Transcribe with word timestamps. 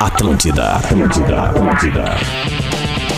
Atlântida, 0.00 0.76
Atlântida, 0.76 1.42
Atlântida. 1.42 2.04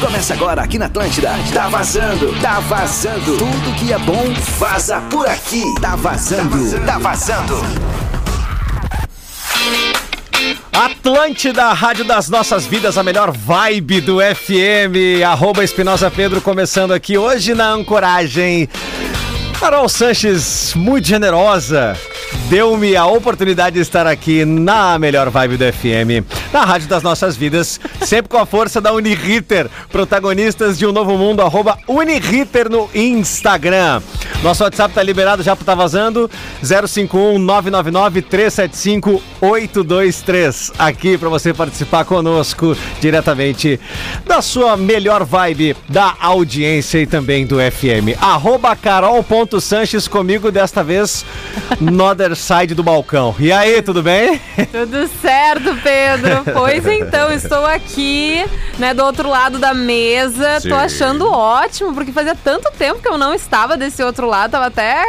Começa 0.01 0.35
agora 0.35 0.63
aqui 0.63 0.81
na 0.81 0.87
Atlântida. 0.87 1.31
Tá 1.55 1.69
vazando, 1.69 2.35
tá 2.43 2.59
vazando. 2.59 3.39
Tudo 3.39 3.77
que 3.79 3.93
é 3.93 3.99
bom 3.99 4.35
vaza 4.59 5.01
por 5.09 5.25
aqui. 5.29 5.63
Tá 5.81 5.95
vazando, 5.95 6.85
tá 6.85 6.99
vazando. 6.99 7.55
Atlântida, 10.73 11.73
Rádio 11.73 12.05
das 12.05 12.29
Nossas 12.29 12.67
Vidas, 12.67 12.99
a 12.99 13.05
melhor 13.05 13.31
vibe 13.31 14.01
do 14.01 14.19
FM. 14.19 15.23
Arroba 15.25 15.63
Espinosa 15.63 16.11
Pedro 16.11 16.41
começando 16.41 16.91
aqui 16.91 17.17
hoje 17.17 17.55
na 17.55 17.69
Ancoragem. 17.71 18.69
Carol 19.61 19.89
Sanches, 19.89 20.75
muito 20.75 21.07
generosa, 21.07 21.97
deu-me 22.51 22.97
a 22.97 23.07
oportunidade 23.07 23.75
de 23.75 23.81
estar 23.81 24.09
aqui 24.09 24.45
na 24.45 24.99
melhor 24.99 25.31
vibe 25.31 25.57
do 25.57 25.73
FM, 25.73 26.27
na 26.53 26.65
Rádio 26.65 26.89
das 26.89 27.03
Nossas 27.03 27.37
Vidas, 27.37 27.81
sempre 28.03 28.29
com 28.29 28.37
a 28.37 28.47
força 28.47 28.81
da 28.81 28.93
Uniriter, 28.93 29.69
protagonistas 29.91 30.79
de 30.79 30.87
um 30.87 30.93
novo 30.93 31.17
mundo, 31.17 31.41
arroba 31.41 31.79
Uniriter 31.89 32.69
no 32.71 32.91
Instagram. 32.95 34.03
Nosso 34.43 34.65
WhatsApp 34.65 34.95
tá 34.95 35.03
liberado 35.03 35.43
já 35.43 35.57
Tá 35.63 35.75
Vazando, 35.75 36.29
051 36.63 37.39
999 37.39 38.23
375 38.23 39.23
823, 39.41 40.73
aqui 40.79 41.17
para 41.17 41.29
você 41.29 41.55
participar 41.55 42.05
conosco 42.05 42.77
diretamente 43.01 43.79
da 44.27 44.43
sua 44.43 44.77
melhor 44.77 45.25
vibe 45.25 45.77
da 45.89 46.15
audiência 46.21 46.99
e 46.99 47.07
também 47.07 47.47
do 47.47 47.57
FM. 47.59 48.21
Arroba 48.21 48.75
carol.sanches 48.75 50.09
comigo 50.09 50.51
desta 50.51 50.83
vez 50.83 51.25
no 51.81 52.05
other 52.05 52.35
side 52.35 52.75
do 52.75 52.83
balcão. 52.83 53.35
E 53.39 53.53
aí, 53.53 53.81
tudo 53.83 54.03
bem? 54.03 54.41
Tudo 54.73 55.09
certo, 55.21 55.77
Pedro. 55.83 56.42
Pois 56.53 56.87
então, 56.87 57.31
estou 57.33 57.65
aqui, 57.65 58.45
né, 58.79 58.95
do 58.95 59.05
outro 59.05 59.29
lado 59.29 59.59
da 59.59 59.75
mesa. 59.75 60.61
Sim. 60.61 60.69
Tô 60.69 60.75
achando 60.75 61.31
ótimo, 61.31 61.95
porque 61.95 62.13
fazia 62.13 62.35
tanto 62.35 62.71
tempo 62.73 63.01
que 63.01 63.09
eu 63.09 63.19
não 63.19 63.35
estava 63.35 63.77
desse 63.77 64.03
outro 64.03 64.27
lado, 64.27 64.53
tava 64.53 64.67
até 64.67 65.05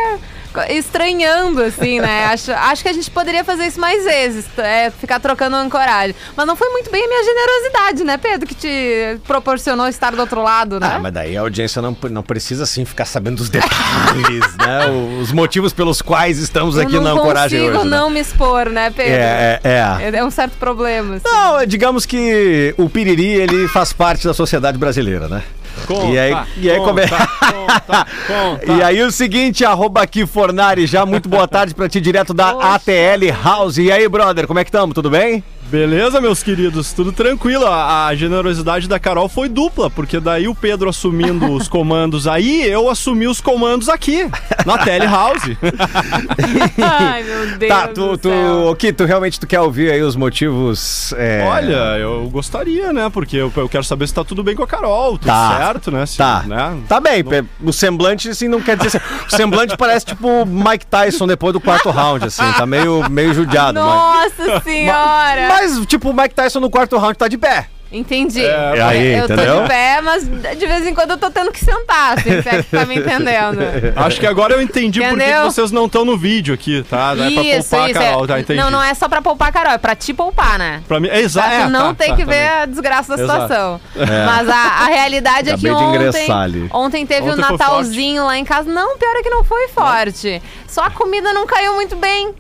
estranhando, 0.70 1.62
assim, 1.64 2.00
né? 2.00 2.26
Acho, 2.34 2.52
acho 2.52 2.84
que 2.84 2.90
a 2.90 2.94
gente 2.94 3.09
poderia 3.12 3.44
fazer 3.44 3.66
isso 3.68 3.80
mais 3.80 4.04
vezes, 4.04 4.46
é, 4.58 4.90
ficar 4.92 5.20
trocando 5.20 5.56
ancoragem. 5.56 6.16
Mas 6.36 6.48
não 6.48 6.56
foi 6.56 6.70
muito 6.70 6.90
bem 6.92 7.04
a 7.04 7.08
minha 7.08 7.23
generosidade, 7.23 8.04
né, 8.04 8.18
Pedro, 8.18 8.48
que 8.48 8.56
te 8.56 9.18
proporcionou 9.28 9.88
estar 9.88 10.12
do 10.14 10.20
outro 10.20 10.42
lado, 10.42 10.80
né? 10.80 10.94
Ah, 10.96 11.00
mas 11.00 11.14
daí 11.14 11.38
a 11.38 11.42
audiência 11.42 11.81
não, 11.81 11.96
não 12.09 12.24
precisa, 12.24 12.64
assim, 12.64 12.86
ficar 12.86 13.06
sabendo 13.06 13.38
dos 13.38 13.50
detalhes, 13.50 14.46
né? 14.58 14.88
Os 15.22 15.31
motivos 15.31 15.74
pelos 15.74 16.02
quais 16.02 16.40
estamos 16.40 16.78
aqui 16.78 16.96
eu 16.96 17.02
na 17.02 17.09
não 17.14 17.20
Ancoragem 17.20 17.59
consigo 17.59 17.80
hoje. 17.80 17.90
né? 17.90 17.98
não 17.98 18.09
me 18.09 18.20
expor, 18.20 18.70
né, 18.70 18.90
Pedro? 18.90 19.14
É, 19.14 19.59
é, 19.64 20.09
é. 20.12 20.18
É 20.18 20.24
um 20.24 20.31
certo 20.31 20.58
problema, 20.58 21.16
assim. 21.16 21.26
Não, 21.26 21.66
digamos 21.66 22.06
que 22.06 22.74
o 22.78 22.90
piriri, 22.90 23.34
ele 23.34 23.68
faz 23.68 23.94
parte 23.94 24.26
da 24.26 24.34
sociedade 24.34 24.78
brasileira, 24.78 25.28
né? 25.28 25.44
Conta, 25.88 26.06
e 26.08 26.20
aí, 26.20 26.36
e 26.58 26.70
aí 26.72 26.78
conta, 26.78 26.89
come- 26.89 27.08
conta, 27.08 28.08
conta. 28.28 28.73
E 28.78 28.81
aí 28.84 29.02
o 29.02 29.12
seguinte, 29.12 29.64
arroba 29.66 30.02
aqui 30.02 30.25
Fornari, 30.25 30.86
já 30.86 31.06
muito 31.06 31.28
boa 31.30 31.48
tarde 31.48 31.73
pra 31.75 31.88
ti, 31.90 32.00
direto 32.02 32.34
da. 32.34 32.50
ATL 32.75 33.31
House. 33.44 33.78
E 33.78 33.92
aí, 33.92 34.08
brother, 34.08 34.48
como 34.48 34.59
é 34.59 34.64
que 34.64 34.70
estamos? 34.70 34.94
Tudo 34.94 35.09
bem? 35.09 35.44
Beleza, 35.78 36.22
meus 36.22 36.44
queridos? 36.44 36.94
Tudo 36.94 37.12
tranquilo. 37.12 37.66
A, 37.66 38.06
a 38.06 38.14
generosidade 38.16 38.88
da 38.88 39.00
Carol 39.00 39.28
foi 39.28 39.50
dupla, 39.50 39.90
porque 39.90 40.20
daí 40.20 40.48
o 40.48 40.54
Pedro 40.54 40.88
assumindo 40.88 41.52
os 41.52 41.66
comandos 41.68 42.28
aí, 42.28 42.64
eu 42.70 42.88
assumi 42.92 43.26
os 43.26 43.42
comandos 43.42 43.90
aqui, 43.90 44.30
na 44.68 44.78
Telehouse. 44.78 45.58
Ai, 46.80 47.24
meu 47.24 47.58
Deus 47.58 47.70
tá, 47.72 47.88
tu, 47.88 48.16
tu, 48.20 48.30
o 48.30 48.76
que 48.76 48.94
tu 48.94 49.04
realmente 49.06 49.40
tu 49.40 49.48
quer 49.48 49.62
ouvir 49.62 49.92
aí 49.92 50.04
os 50.04 50.16
motivos? 50.16 51.12
é, 51.18 51.44
Olha, 51.50 51.98
eu 51.98 52.30
gostaria, 52.32 52.94
né? 52.94 53.10
Porque 53.12 53.38
eu, 53.38 53.52
eu 53.58 53.68
quero 53.68 53.84
saber 53.84 54.08
se 54.08 54.14
tá 54.14 54.24
tudo 54.24 54.44
bem 54.44 54.56
com 54.56 54.62
a 54.62 54.68
Carol, 54.68 55.14
tudo 55.18 55.26
Tá. 55.26 55.58
certo, 55.58 55.90
né? 55.90 56.06
Se, 56.06 56.20
Tá, 56.20 56.44
né? 56.46 56.78
tá 56.88 57.00
bem. 57.00 57.24
pe- 57.24 57.44
O 57.64 57.74
semblante, 57.74 58.30
assim, 58.30 58.47
não 58.47 58.62
quer 58.62 58.78
dizer. 58.78 58.97
assim, 59.02 59.26
o 59.28 59.36
semblante 59.36 59.76
parece 59.76 60.06
tipo 60.06 60.28
o 60.28 60.46
Mike 60.46 60.86
Tyson 60.86 61.26
depois 61.26 61.52
do 61.52 61.59
quarto 61.59 61.90
round, 61.90 62.26
assim. 62.26 62.44
Tá 62.56 62.68
meio, 62.68 63.09
meio 63.09 63.34
judiado. 63.34 63.80
mas- 63.80 64.38
Nossa 64.38 64.62
senhora! 64.62 65.47
Mas, 65.47 65.62
tipo, 65.85 66.09
o 66.09 66.13
Mike 66.13 66.35
Tyson 66.35 66.59
no 66.59 66.69
quarto 66.69 66.97
round 66.97 67.18
tá 67.18 67.28
de 67.28 67.38
pé. 67.38 67.68
Entendi. 67.96 68.44
É, 68.44 68.81
aí, 68.81 69.13
eu 69.19 69.28
tô 69.28 69.34
entendeu? 69.35 69.62
de 69.62 69.68
pé, 69.68 70.01
mas 70.01 70.24
de 70.24 70.66
vez 70.66 70.88
em 70.88 70.96
quando 70.96 71.12
eu 71.12 71.18
tô 71.19 71.29
tendo 71.29 71.51
que 71.51 71.63
sentar, 71.63 72.18
assim, 72.18 72.41
se 72.41 72.50
é 72.50 72.63
que 72.63 72.72
tá 72.75 72.85
me 72.88 72.96
entendendo. 72.97 73.59
Acho 73.96 74.19
que 74.19 74.25
agora 74.25 74.56
eu 74.56 74.62
entendi 74.63 75.00
por 75.00 75.16
que 75.16 75.40
vocês 75.44 75.72
não 75.72 75.85
estão 75.85 76.03
no 76.03 76.18
vídeo 76.18 76.56
aqui, 76.56 76.84
tá? 76.90 77.12
É 77.12 77.16
pra 77.16 77.28
isso, 77.44 77.69
poupar 77.69 77.90
isso. 77.91 78.00
a 78.00 78.03
Carol, 78.03 78.23
é- 78.23 78.28
tá? 78.28 78.40
Entendi. 78.40 78.59
não, 78.59 78.72
não 78.72 78.81
é 78.81 78.96
só 78.96 79.07
pra 79.07 79.22
poupar 79.22 79.50
a 79.50 79.52
Carol, 79.52 79.73
é 79.73 79.78
pra 79.78 79.96
te 79.96 80.12
poupar, 80.12 80.57
né? 80.57 80.81
Pra 80.88 81.00
mim, 81.00 81.07
é 81.07 81.12
Pra 81.12 81.19
exato. 81.19 81.50
tu 81.50 81.53
é, 81.53 81.68
não 81.69 81.94
tá, 81.94 82.03
ter 82.03 82.09
tá, 82.09 82.16
que 82.16 82.25
tá 82.25 82.31
ver 82.31 82.47
a 82.47 82.66
desgraça 82.66 83.16
da 83.16 83.23
Exato. 83.23 83.41
situação. 83.44 83.81
Mas 83.96 84.50
a, 84.50 84.56
a 84.56 84.85
realidade 84.85 85.50
é 85.52 85.57
que 85.57 85.69
ontem, 85.69 85.96
ingressar 85.96 86.41
ali. 86.41 86.68
ontem 86.73 87.06
teve 87.06 87.29
Ontem 87.29 87.41
um 87.41 87.44
foi 87.44 87.52
Natalzinho 87.52 88.25
lá 88.25 88.35
em 88.40 88.44
casa. 88.44 88.68
Não, 88.72 88.97
pior 88.97 89.16
é 89.18 89.22
que 89.22 89.29
não 89.29 89.44
foi 89.44 89.68
forte. 89.68 90.41
Só 90.68 90.81
a 90.85 90.90
comida 90.90 91.31
não 91.31 91.46
caiu 91.46 91.75
muito 91.75 91.96
bem. 91.96 92.34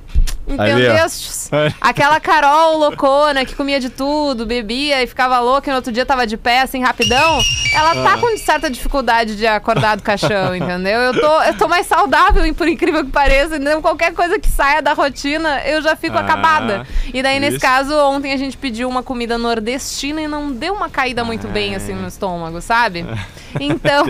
É. 1.51 1.73
Aquela 1.79 2.19
Carol 2.19 2.77
loucona 2.77 3.45
que 3.45 3.55
comia 3.55 3.79
de 3.79 3.89
tudo, 3.89 4.45
bebia 4.45 5.01
e 5.01 5.07
ficava 5.07 5.39
louca 5.39 5.69
e 5.69 5.71
no 5.71 5.77
outro 5.77 5.91
dia 5.91 6.05
tava 6.05 6.27
de 6.27 6.35
pé, 6.37 6.61
assim, 6.61 6.81
rapidão. 6.81 7.39
Ela 7.73 7.91
Ah. 7.91 8.03
tá 8.03 8.17
com 8.17 8.37
certa 8.37 8.69
dificuldade 8.69 9.35
de 9.37 9.47
acordar 9.47 9.95
do 9.97 10.03
caixão, 10.03 10.53
entendeu? 10.55 10.99
Eu 10.99 11.13
tô, 11.19 11.41
eu 11.43 11.57
tô 11.57 11.67
mais 11.67 11.87
saudável, 11.87 12.45
e 12.45 12.53
por 12.53 12.67
incrível 12.67 13.05
que 13.05 13.11
pareça. 13.11 13.55
Então, 13.57 13.81
qualquer 13.81 14.13
coisa 14.13 14.37
que 14.39 14.49
saia 14.49 14.81
da 14.81 14.93
rotina, 14.93 15.61
eu 15.65 15.81
já 15.81 15.95
fico 15.95 16.17
Ah, 16.17 16.21
acabada. 16.21 16.85
E 17.13 17.21
daí, 17.23 17.39
nesse 17.39 17.57
isso. 17.57 17.65
caso, 17.65 17.95
ontem 17.95 18.33
a 18.33 18.37
gente 18.37 18.57
pediu 18.57 18.89
uma 18.89 19.01
comida 19.01 19.37
nordestina 19.37 20.21
e 20.21 20.27
não 20.27 20.51
deu 20.51 20.73
uma 20.73 20.89
caída 20.89 21.23
muito 21.23 21.47
bem, 21.47 21.75
assim, 21.75 21.93
no 21.93 22.07
estômago, 22.07 22.59
sabe? 22.61 23.05
Então, 23.59 24.03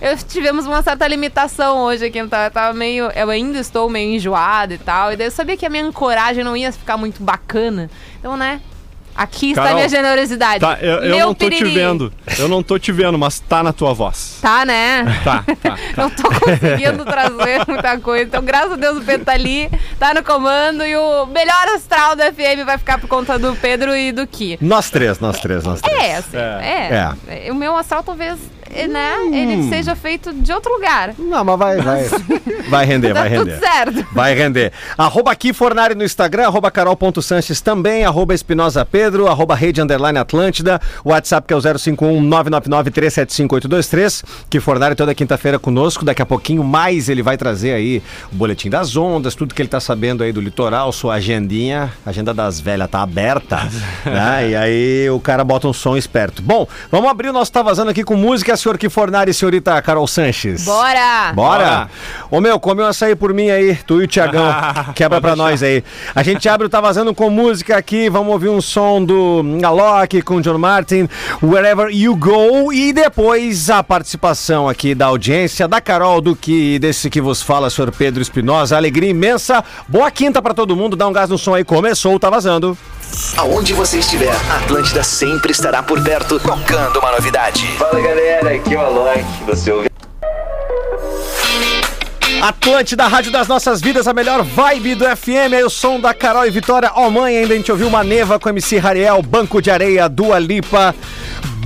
eu 0.00 0.16
tivemos 0.26 0.64
uma 0.64 0.82
certa 0.82 1.06
limitação 1.06 1.80
hoje 1.80 2.06
aqui. 2.06 2.16
Eu 2.16 2.28
tava, 2.30 2.50
tava 2.50 2.72
meio. 2.72 3.10
Eu 3.14 3.28
ainda 3.28 3.58
estou 3.58 3.90
meio 3.90 4.14
enjoada 4.16 4.72
e 4.72 4.78
tal. 4.78 5.12
E 5.12 5.16
daí 5.16 5.26
eu 5.26 5.30
sabia 5.30 5.54
que 5.54 5.66
a 5.66 5.68
minha 5.76 5.84
ancoragem 5.84 6.42
não 6.42 6.56
ia 6.56 6.72
ficar 6.72 6.96
muito 6.96 7.22
bacana. 7.22 7.90
Então, 8.18 8.36
né? 8.36 8.60
Aqui 9.14 9.48
está 9.48 9.62
a 9.62 9.64
Carol, 9.64 9.76
minha 9.78 9.88
generosidade. 9.88 10.60
Tá, 10.60 10.78
eu, 10.78 10.96
eu 10.96 11.18
não 11.18 11.34
tô 11.34 11.48
piriri. 11.48 11.70
te 11.70 11.74
vendo. 11.74 12.12
Eu 12.38 12.48
não 12.48 12.62
tô 12.62 12.78
te 12.78 12.92
vendo, 12.92 13.16
mas 13.16 13.40
tá 13.40 13.62
na 13.62 13.72
tua 13.72 13.94
voz. 13.94 14.38
Tá, 14.42 14.66
né? 14.66 15.04
Tá, 15.24 15.42
tá. 15.62 15.78
Não 15.96 16.10
tô 16.10 16.28
conseguindo 16.28 17.02
trazer 17.02 17.64
muita 17.66 17.98
coisa. 17.98 18.24
Então, 18.24 18.42
graças 18.42 18.72
a 18.72 18.76
Deus, 18.76 18.98
o 18.98 19.00
Pedro 19.00 19.24
tá 19.24 19.32
ali, 19.32 19.70
tá 19.98 20.12
no 20.12 20.22
comando. 20.22 20.84
E 20.84 20.94
o 20.94 21.24
melhor 21.26 21.66
astral 21.74 22.14
do 22.14 22.22
FM 22.22 22.66
vai 22.66 22.76
ficar 22.76 22.98
por 22.98 23.08
conta 23.08 23.38
do 23.38 23.56
Pedro 23.56 23.96
e 23.96 24.12
do 24.12 24.26
Ki. 24.26 24.58
Nós 24.60 24.90
três, 24.90 25.18
nós 25.18 25.40
três, 25.40 25.64
nós 25.64 25.80
três. 25.80 25.98
É, 25.98 26.16
assim, 26.16 26.36
é. 26.36 27.14
É. 27.46 27.50
O 27.50 27.54
meu 27.54 27.74
astral 27.74 28.02
talvez, 28.02 28.38
né, 28.88 29.14
ele 29.32 29.68
seja 29.68 29.94
feito 29.96 30.32
de 30.32 30.52
outro 30.52 30.72
lugar. 30.72 31.14
Não, 31.18 31.44
mas 31.44 31.58
vai, 31.58 31.76
vai. 31.80 32.04
Vai 32.68 32.84
render, 32.84 33.14
Tá 33.14 33.20
vai 33.20 33.30
tudo 33.30 33.48
render. 33.48 33.60
certo. 33.60 34.06
Vai 34.12 34.34
render. 34.34 34.72
Arroba 34.98 35.30
aqui 35.30 35.52
Fornari 35.52 35.94
no 35.94 36.02
Instagram, 36.02 36.46
arroba 36.46 36.68
carol.sanches 36.68 37.60
também, 37.60 38.04
arroba 38.04 38.34
Espinosa 38.34 38.84
Pedro, 38.84 39.28
arroba 39.28 39.54
rede 39.54 39.80
underline 39.80 40.18
Atlântida, 40.18 40.80
WhatsApp 41.04 41.46
que 41.46 41.54
é 41.54 41.56
o 41.56 41.60
051 41.60 42.20
999 42.20 42.90
375 42.90 43.54
823, 43.54 44.24
que 44.50 44.58
Fornari 44.58 44.96
toda 44.96 45.14
quinta-feira 45.14 45.60
conosco, 45.60 46.04
daqui 46.04 46.22
a 46.22 46.26
pouquinho 46.26 46.64
mais 46.64 47.08
ele 47.08 47.22
vai 47.22 47.36
trazer 47.36 47.72
aí 47.72 48.02
o 48.32 48.34
boletim 48.34 48.68
das 48.68 48.96
ondas, 48.96 49.36
tudo 49.36 49.54
que 49.54 49.62
ele 49.62 49.68
tá 49.68 49.78
sabendo 49.78 50.24
aí 50.24 50.32
do 50.32 50.40
litoral, 50.40 50.90
sua 50.92 51.14
agendinha, 51.14 51.92
a 52.04 52.10
agenda 52.10 52.34
das 52.34 52.58
velhas 52.60 52.90
tá 52.90 53.00
aberta, 53.02 53.58
né? 54.04 54.50
E 54.50 54.56
aí 54.56 55.10
o 55.10 55.20
cara 55.20 55.44
bota 55.44 55.68
um 55.68 55.72
som 55.72 55.96
esperto. 55.96 56.42
Bom, 56.42 56.66
vamos 56.90 57.08
abrir 57.08 57.28
o 57.28 57.32
nosso 57.32 57.52
Tá 57.52 57.62
Vazando 57.62 57.90
aqui 57.92 58.02
com 58.02 58.16
música, 58.16 58.55
senhor 58.56 58.78
que 58.78 58.88
Fornari 58.88 59.32
senhorita 59.32 59.80
Carol 59.82 60.06
Sanches. 60.06 60.64
Bora! 60.64 61.32
Bora! 61.34 61.88
Ô 62.30 62.40
meu, 62.40 62.58
come 62.58 62.82
um 62.82 62.86
açaí 62.86 63.14
por 63.14 63.32
mim 63.32 63.50
aí, 63.50 63.76
tu 63.86 64.00
e 64.00 64.04
o 64.04 64.06
Tiagão. 64.06 64.46
Quebra 64.94 65.20
pra 65.20 65.36
nós 65.36 65.62
aí. 65.62 65.84
A 66.14 66.22
gente 66.22 66.48
abre 66.48 66.66
o 66.66 66.70
Tá 66.70 66.80
Vazando 66.80 67.14
com 67.14 67.30
música 67.30 67.76
aqui, 67.76 68.08
vamos 68.08 68.32
ouvir 68.32 68.48
um 68.48 68.60
som 68.60 69.04
do 69.04 69.42
Alok 69.64 70.22
com 70.22 70.40
John 70.40 70.58
Martin, 70.58 71.08
Wherever 71.42 71.88
You 71.90 72.16
Go, 72.16 72.72
e 72.72 72.92
depois 72.92 73.70
a 73.70 73.82
participação 73.82 74.68
aqui 74.68 74.94
da 74.94 75.06
audiência, 75.06 75.68
da 75.68 75.80
Carol, 75.80 76.20
do 76.20 76.34
que 76.34 76.78
desse 76.78 77.10
que 77.10 77.20
vos 77.20 77.42
fala, 77.42 77.70
senhor 77.70 77.92
Pedro 77.92 78.22
Espinosa. 78.22 78.76
Alegria 78.76 79.10
imensa. 79.10 79.62
Boa 79.88 80.10
quinta 80.10 80.40
pra 80.40 80.54
todo 80.54 80.76
mundo, 80.76 80.96
dá 80.96 81.06
um 81.06 81.12
gás 81.12 81.30
no 81.30 81.38
som 81.38 81.54
aí. 81.54 81.64
Começou 81.64 82.14
o 82.14 82.18
Tá 82.18 82.30
Vazando. 82.30 82.76
Aonde 83.36 83.72
você 83.72 83.98
estiver, 83.98 84.34
a 84.50 84.56
Atlântida 84.58 85.02
sempre 85.02 85.52
estará 85.52 85.82
por 85.82 86.02
perto, 86.02 86.38
tocando 86.38 86.98
uma 86.98 87.12
novidade. 87.12 87.66
Fala 87.78 88.00
galera, 88.00 88.54
aqui 88.54 88.74
é 88.74 88.78
o 88.78 88.80
Alok, 88.80 89.24
você 89.46 89.72
ouve 89.72 89.88
Atlântida, 92.42 93.06
Rádio 93.06 93.32
das 93.32 93.48
Nossas 93.48 93.80
Vidas, 93.80 94.06
a 94.06 94.12
melhor 94.12 94.42
vibe 94.42 94.94
do 94.94 95.04
FM, 95.04 95.54
aí 95.54 95.64
o 95.64 95.70
som 95.70 95.98
da 95.98 96.12
Carol 96.12 96.46
e 96.46 96.50
Vitória. 96.50 96.92
Ó, 96.94 97.08
mãe, 97.08 97.38
ainda 97.38 97.54
a 97.54 97.56
gente 97.56 97.72
ouviu 97.72 97.88
uma 97.88 98.04
neva 98.04 98.38
com 98.38 98.48
MC 98.50 98.78
Rariel, 98.78 99.22
Banco 99.22 99.62
de 99.62 99.70
Areia, 99.70 100.08
Dua 100.08 100.38
Lipa, 100.38 100.94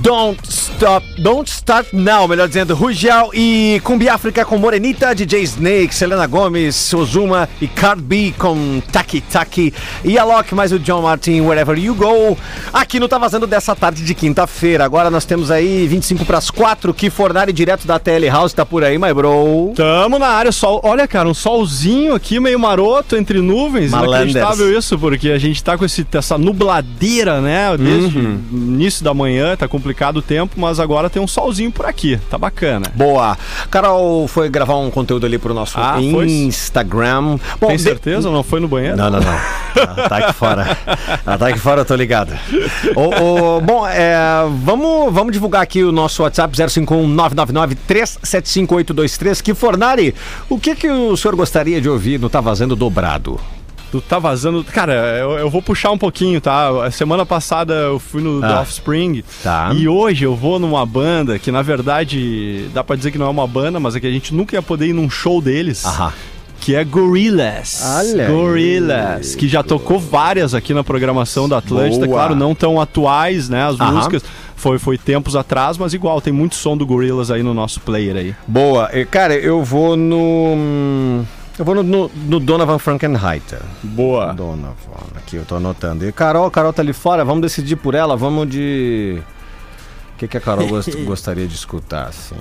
Don't 0.01 0.39
Stop, 0.49 1.05
Don't 1.21 1.47
Start 1.47 1.93
Now, 1.93 2.27
melhor 2.27 2.47
dizendo, 2.47 2.73
Rugial 2.73 3.29
e 3.35 3.79
Cumbi 3.83 4.09
África 4.09 4.43
com 4.43 4.57
Morenita, 4.57 5.13
DJ 5.13 5.43
Snake, 5.43 5.93
Selena 5.93 6.25
Gomes, 6.25 6.91
Ozuma 6.91 7.47
e 7.61 7.67
Card 7.67 8.01
B 8.01 8.33
com 8.35 8.81
Taki 8.91 9.21
Taki 9.21 9.71
e 10.03 10.17
a 10.17 10.23
Loki 10.23 10.55
mais 10.55 10.71
o 10.71 10.79
John 10.79 11.03
Martin, 11.03 11.41
Wherever 11.41 11.77
You 11.77 11.93
Go, 11.93 12.35
aqui 12.73 12.99
no 12.99 13.07
Tá 13.07 13.19
Vazando 13.19 13.45
dessa 13.45 13.75
tarde 13.75 14.03
de 14.03 14.15
quinta-feira. 14.15 14.83
Agora 14.83 15.11
nós 15.11 15.23
temos 15.23 15.51
aí 15.51 15.87
25 15.87 16.25
para 16.25 16.39
as 16.39 16.49
4, 16.49 16.93
que 16.95 17.11
Fornari 17.11 17.53
direto 17.53 17.85
da 17.85 17.99
TL 17.99 18.27
House, 18.31 18.53
tá 18.53 18.65
por 18.65 18.83
aí, 18.83 18.97
my 18.97 19.13
bro. 19.13 19.73
Tamo 19.75 20.17
na 20.17 20.29
área, 20.29 20.51
sol. 20.51 20.81
Olha, 20.83 21.07
cara, 21.07 21.29
um 21.29 21.33
solzinho 21.33 22.15
aqui 22.15 22.39
meio 22.39 22.59
maroto 22.59 23.15
entre 23.15 23.39
nuvens. 23.39 23.91
Malanders. 23.91 24.31
Inacreditável 24.31 24.77
isso, 24.79 24.97
porque 24.97 25.29
a 25.29 25.37
gente 25.37 25.63
tá 25.63 25.77
com 25.77 25.85
esse, 25.85 26.05
essa 26.13 26.39
nubladeira, 26.39 27.39
né? 27.39 27.77
Desde 27.77 28.17
Uhum. 28.17 28.39
o 28.51 28.55
início 28.57 29.03
da 29.03 29.13
manhã, 29.13 29.55
tá 29.55 29.67
complicado 29.67 29.90
o 30.19 30.21
tempo, 30.21 30.59
mas 30.59 30.79
agora 30.79 31.09
tem 31.09 31.21
um 31.21 31.27
solzinho 31.27 31.71
por 31.71 31.85
aqui. 31.85 32.19
Tá 32.29 32.37
bacana. 32.37 32.87
Boa. 32.95 33.37
Carol 33.69 34.27
foi 34.27 34.49
gravar 34.49 34.77
um 34.77 34.89
conteúdo 34.91 35.25
ali 35.25 35.37
pro 35.37 35.53
nosso 35.53 35.77
Ah? 35.79 35.99
Instagram. 36.01 37.37
Bom, 37.59 37.67
Tem 37.67 37.77
de- 37.77 37.83
certeza? 37.83 38.29
Não 38.29 38.43
foi 38.43 38.59
no 38.59 38.67
banheiro? 38.67 38.97
Não, 38.97 39.09
não, 39.09 39.19
não. 39.19 39.39
Ela 39.75 40.09
tá 40.09 40.17
aqui 40.17 40.33
fora. 40.33 40.77
Ela 41.25 41.37
tá 41.37 41.47
aqui 41.47 41.59
fora, 41.59 41.81
eu 41.81 41.85
tô 41.85 41.95
ligado. 41.95 42.33
Ô, 42.95 43.57
ô, 43.57 43.61
bom, 43.61 43.87
é, 43.87 44.15
vamos, 44.63 45.13
vamos 45.13 45.31
divulgar 45.33 45.61
aqui 45.61 45.83
o 45.83 45.91
nosso 45.91 46.23
WhatsApp 46.23 46.55
051-999-375-823. 46.57 49.41
Que 49.41 49.53
Fornari, 49.53 50.13
o 50.49 50.57
que, 50.59 50.75
que 50.75 50.89
o 50.89 51.15
senhor 51.17 51.35
gostaria 51.35 51.79
de 51.81 51.89
ouvir 51.89 52.19
no 52.19 52.29
Tá 52.29 52.41
Vazando 52.41 52.75
Dobrado? 52.75 53.39
Tu 53.91 53.99
tá 53.99 54.17
vazando. 54.19 54.63
Cara, 54.63 54.93
eu, 55.19 55.31
eu 55.37 55.49
vou 55.49 55.61
puxar 55.61 55.91
um 55.91 55.97
pouquinho, 55.97 56.39
tá? 56.39 56.85
A 56.85 56.91
semana 56.91 57.25
passada 57.25 57.73
eu 57.73 57.99
fui 57.99 58.21
no 58.21 58.39
The 58.39 58.47
Ah. 58.47 58.61
Offspring. 58.61 59.21
Tá. 59.43 59.71
E 59.75 59.85
hoje 59.87 60.23
eu 60.23 60.33
vou 60.35 60.57
numa 60.59 60.85
banda 60.85 61.37
que, 61.37 61.51
na 61.51 61.61
verdade, 61.61 62.69
dá 62.73 62.83
pra 62.83 62.95
dizer 62.95 63.11
que 63.11 63.17
não 63.17 63.25
é 63.25 63.29
uma 63.29 63.45
banda, 63.45 63.79
mas 63.81 63.93
é 63.95 63.99
que 63.99 64.07
a 64.07 64.11
gente 64.11 64.33
nunca 64.33 64.55
ia 64.55 64.61
poder 64.61 64.87
ir 64.87 64.93
num 64.93 65.09
show 65.09 65.41
deles. 65.41 65.83
Aham. 65.85 66.13
Que 66.61 66.75
é 66.75 66.83
Gorillaz. 66.83 67.81
Olha 67.97 68.27
aí. 68.27 68.31
Gorillaz. 68.31 69.35
Que 69.35 69.47
já 69.47 69.61
tocou 69.63 69.99
várias 69.99 70.53
aqui 70.53 70.73
na 70.75 70.83
programação 70.83 71.49
da 71.49 71.57
Atlântida. 71.57 72.05
Boa. 72.05 72.17
Claro, 72.19 72.35
não 72.35 72.53
tão 72.55 72.79
atuais, 72.79 73.49
né? 73.49 73.65
As 73.67 73.79
Aham. 73.79 73.91
músicas. 73.93 74.23
Foi, 74.55 74.77
foi 74.77 74.95
tempos 74.95 75.35
atrás, 75.35 75.75
mas 75.75 75.91
igual, 75.93 76.21
tem 76.21 76.31
muito 76.31 76.53
som 76.55 76.77
do 76.77 76.85
Gorillaz 76.85 77.31
aí 77.31 77.41
no 77.41 77.51
nosso 77.53 77.79
player 77.79 78.15
aí. 78.15 78.35
Boa. 78.47 78.89
E, 78.93 79.03
Cara, 79.05 79.33
eu 79.35 79.63
vou 79.63 79.97
no. 79.97 81.25
Eu 81.59 81.65
vou 81.65 81.75
no, 81.75 81.83
no, 81.83 82.09
no 82.09 82.39
Donovan 82.39 82.79
Frankenheiter. 82.79 83.59
Boa. 83.83 84.33
Donovan, 84.33 84.73
aqui 85.15 85.35
eu 85.35 85.45
tô 85.45 85.55
anotando. 85.57 86.07
E 86.07 86.11
Carol, 86.11 86.49
Carol 86.49 86.73
tá 86.73 86.81
ali 86.81 86.93
fora, 86.93 87.23
vamos 87.25 87.41
decidir 87.41 87.75
por 87.75 87.93
ela, 87.93 88.15
vamos 88.17 88.49
de. 88.49 89.21
O 90.15 90.17
que, 90.17 90.27
que 90.27 90.37
a 90.37 90.41
Carol 90.41 90.67
gost- 90.67 90.95
gostaria 91.03 91.47
de 91.47 91.55
escutar, 91.55 92.07
assim? 92.07 92.35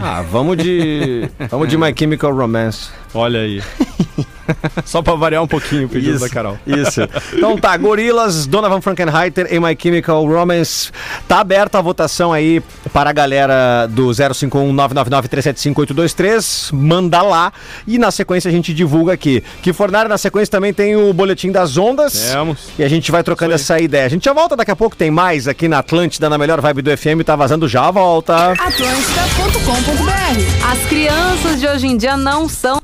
Ah, 0.00 0.22
vamos 0.22 0.56
de. 0.56 1.28
Vamos 1.50 1.68
de 1.68 1.76
My 1.76 1.94
Chemical 1.96 2.34
Romance. 2.34 2.90
Olha 3.14 3.40
aí. 3.40 3.62
Só 4.84 5.00
pra 5.02 5.14
variar 5.14 5.42
um 5.42 5.46
pouquinho 5.46 5.86
o 5.86 5.88
pedido 5.88 6.18
da 6.18 6.28
Carol. 6.28 6.58
Isso. 6.66 7.00
Então 7.34 7.56
tá, 7.56 7.74
Gorilas, 7.76 8.46
Donovan 8.46 8.80
Frankenheiter 8.80 9.46
e 9.52 9.60
My 9.60 9.76
Chemical 9.80 10.26
Romance. 10.26 10.90
Tá 11.26 11.40
aberta 11.40 11.78
a 11.78 11.80
votação 11.80 12.32
aí 12.32 12.62
para 12.92 13.10
a 13.10 13.12
galera 13.12 13.86
do 13.86 14.08
051-999-375-823. 14.08 16.72
Manda 16.72 17.22
lá. 17.22 17.52
E 17.86 17.98
na 17.98 18.10
sequência 18.10 18.48
a 18.48 18.52
gente 18.52 18.74
divulga 18.74 19.12
aqui. 19.12 19.42
Que 19.62 19.72
Fornari, 19.72 20.08
na 20.08 20.18
sequência 20.18 20.50
também 20.50 20.72
tem 20.72 20.96
o 20.96 21.12
Boletim 21.12 21.50
das 21.50 21.76
Ondas. 21.76 22.30
Temos. 22.30 22.58
E 22.78 22.84
a 22.84 22.88
gente 22.88 23.10
vai 23.10 23.22
trocando 23.22 23.54
Isso 23.54 23.72
essa 23.72 23.80
ideia. 23.80 24.06
A 24.06 24.08
gente 24.08 24.24
já 24.24 24.32
volta 24.32 24.56
daqui 24.56 24.70
a 24.70 24.76
pouco, 24.76 24.96
tem 24.96 25.10
mais 25.10 25.48
aqui 25.48 25.68
na 25.68 25.78
Atlântida, 25.78 26.28
na 26.28 26.38
melhor 26.38 26.60
vibe 26.60 26.82
do 26.82 26.96
FM. 26.96 27.22
Tá 27.24 27.36
vazando 27.36 27.68
já, 27.68 27.90
volta. 27.90 28.52
Atlântida.com.br 28.52 30.70
As 30.70 30.78
crianças 30.88 31.60
de 31.60 31.66
hoje 31.66 31.86
em 31.86 31.96
dia 31.96 32.16
não 32.16 32.48
são 32.48 32.80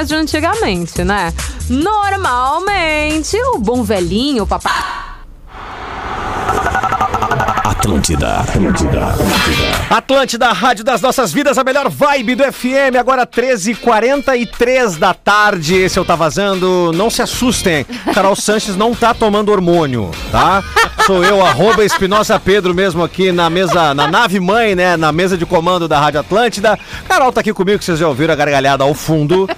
de 0.00 0.14
antigamente, 0.14 1.04
né? 1.04 1.32
Normalmente, 1.68 3.36
o 3.54 3.58
bom 3.58 3.82
velhinho, 3.82 4.44
o 4.44 4.46
papai. 4.46 4.72
Atlântida, 7.82 8.36
Atlântida, 8.36 9.06
Atlântida. 9.06 9.86
Atlântida, 9.90 10.52
Rádio 10.52 10.84
das 10.84 11.02
Nossas 11.02 11.32
Vidas, 11.32 11.58
a 11.58 11.64
melhor 11.64 11.88
vibe 11.88 12.36
do 12.36 12.44
FM, 12.44 12.94
agora 12.96 13.26
13h43 13.26 15.00
da 15.00 15.12
tarde. 15.12 15.74
Esse 15.74 15.98
eu 15.98 16.04
tá 16.04 16.14
vazando. 16.14 16.92
Não 16.94 17.10
se 17.10 17.22
assustem, 17.22 17.84
Carol 18.14 18.36
Sanches 18.36 18.76
não 18.76 18.94
tá 18.94 19.12
tomando 19.12 19.50
hormônio, 19.50 20.12
tá? 20.30 20.62
Sou 21.04 21.24
eu, 21.24 21.44
arroba 21.44 21.84
Espinosa 21.84 22.38
Pedro, 22.38 22.72
mesmo 22.72 23.02
aqui 23.02 23.32
na 23.32 23.50
mesa, 23.50 23.92
na 23.92 24.06
nave 24.06 24.38
mãe, 24.38 24.76
né? 24.76 24.96
Na 24.96 25.10
mesa 25.10 25.36
de 25.36 25.44
comando 25.44 25.88
da 25.88 25.98
Rádio 25.98 26.20
Atlântida. 26.20 26.78
Carol 27.08 27.32
tá 27.32 27.40
aqui 27.40 27.52
comigo, 27.52 27.80
que 27.80 27.84
vocês 27.84 27.98
já 27.98 28.06
ouviram 28.06 28.32
a 28.32 28.36
gargalhada 28.36 28.84
ao 28.84 28.94
fundo. 28.94 29.50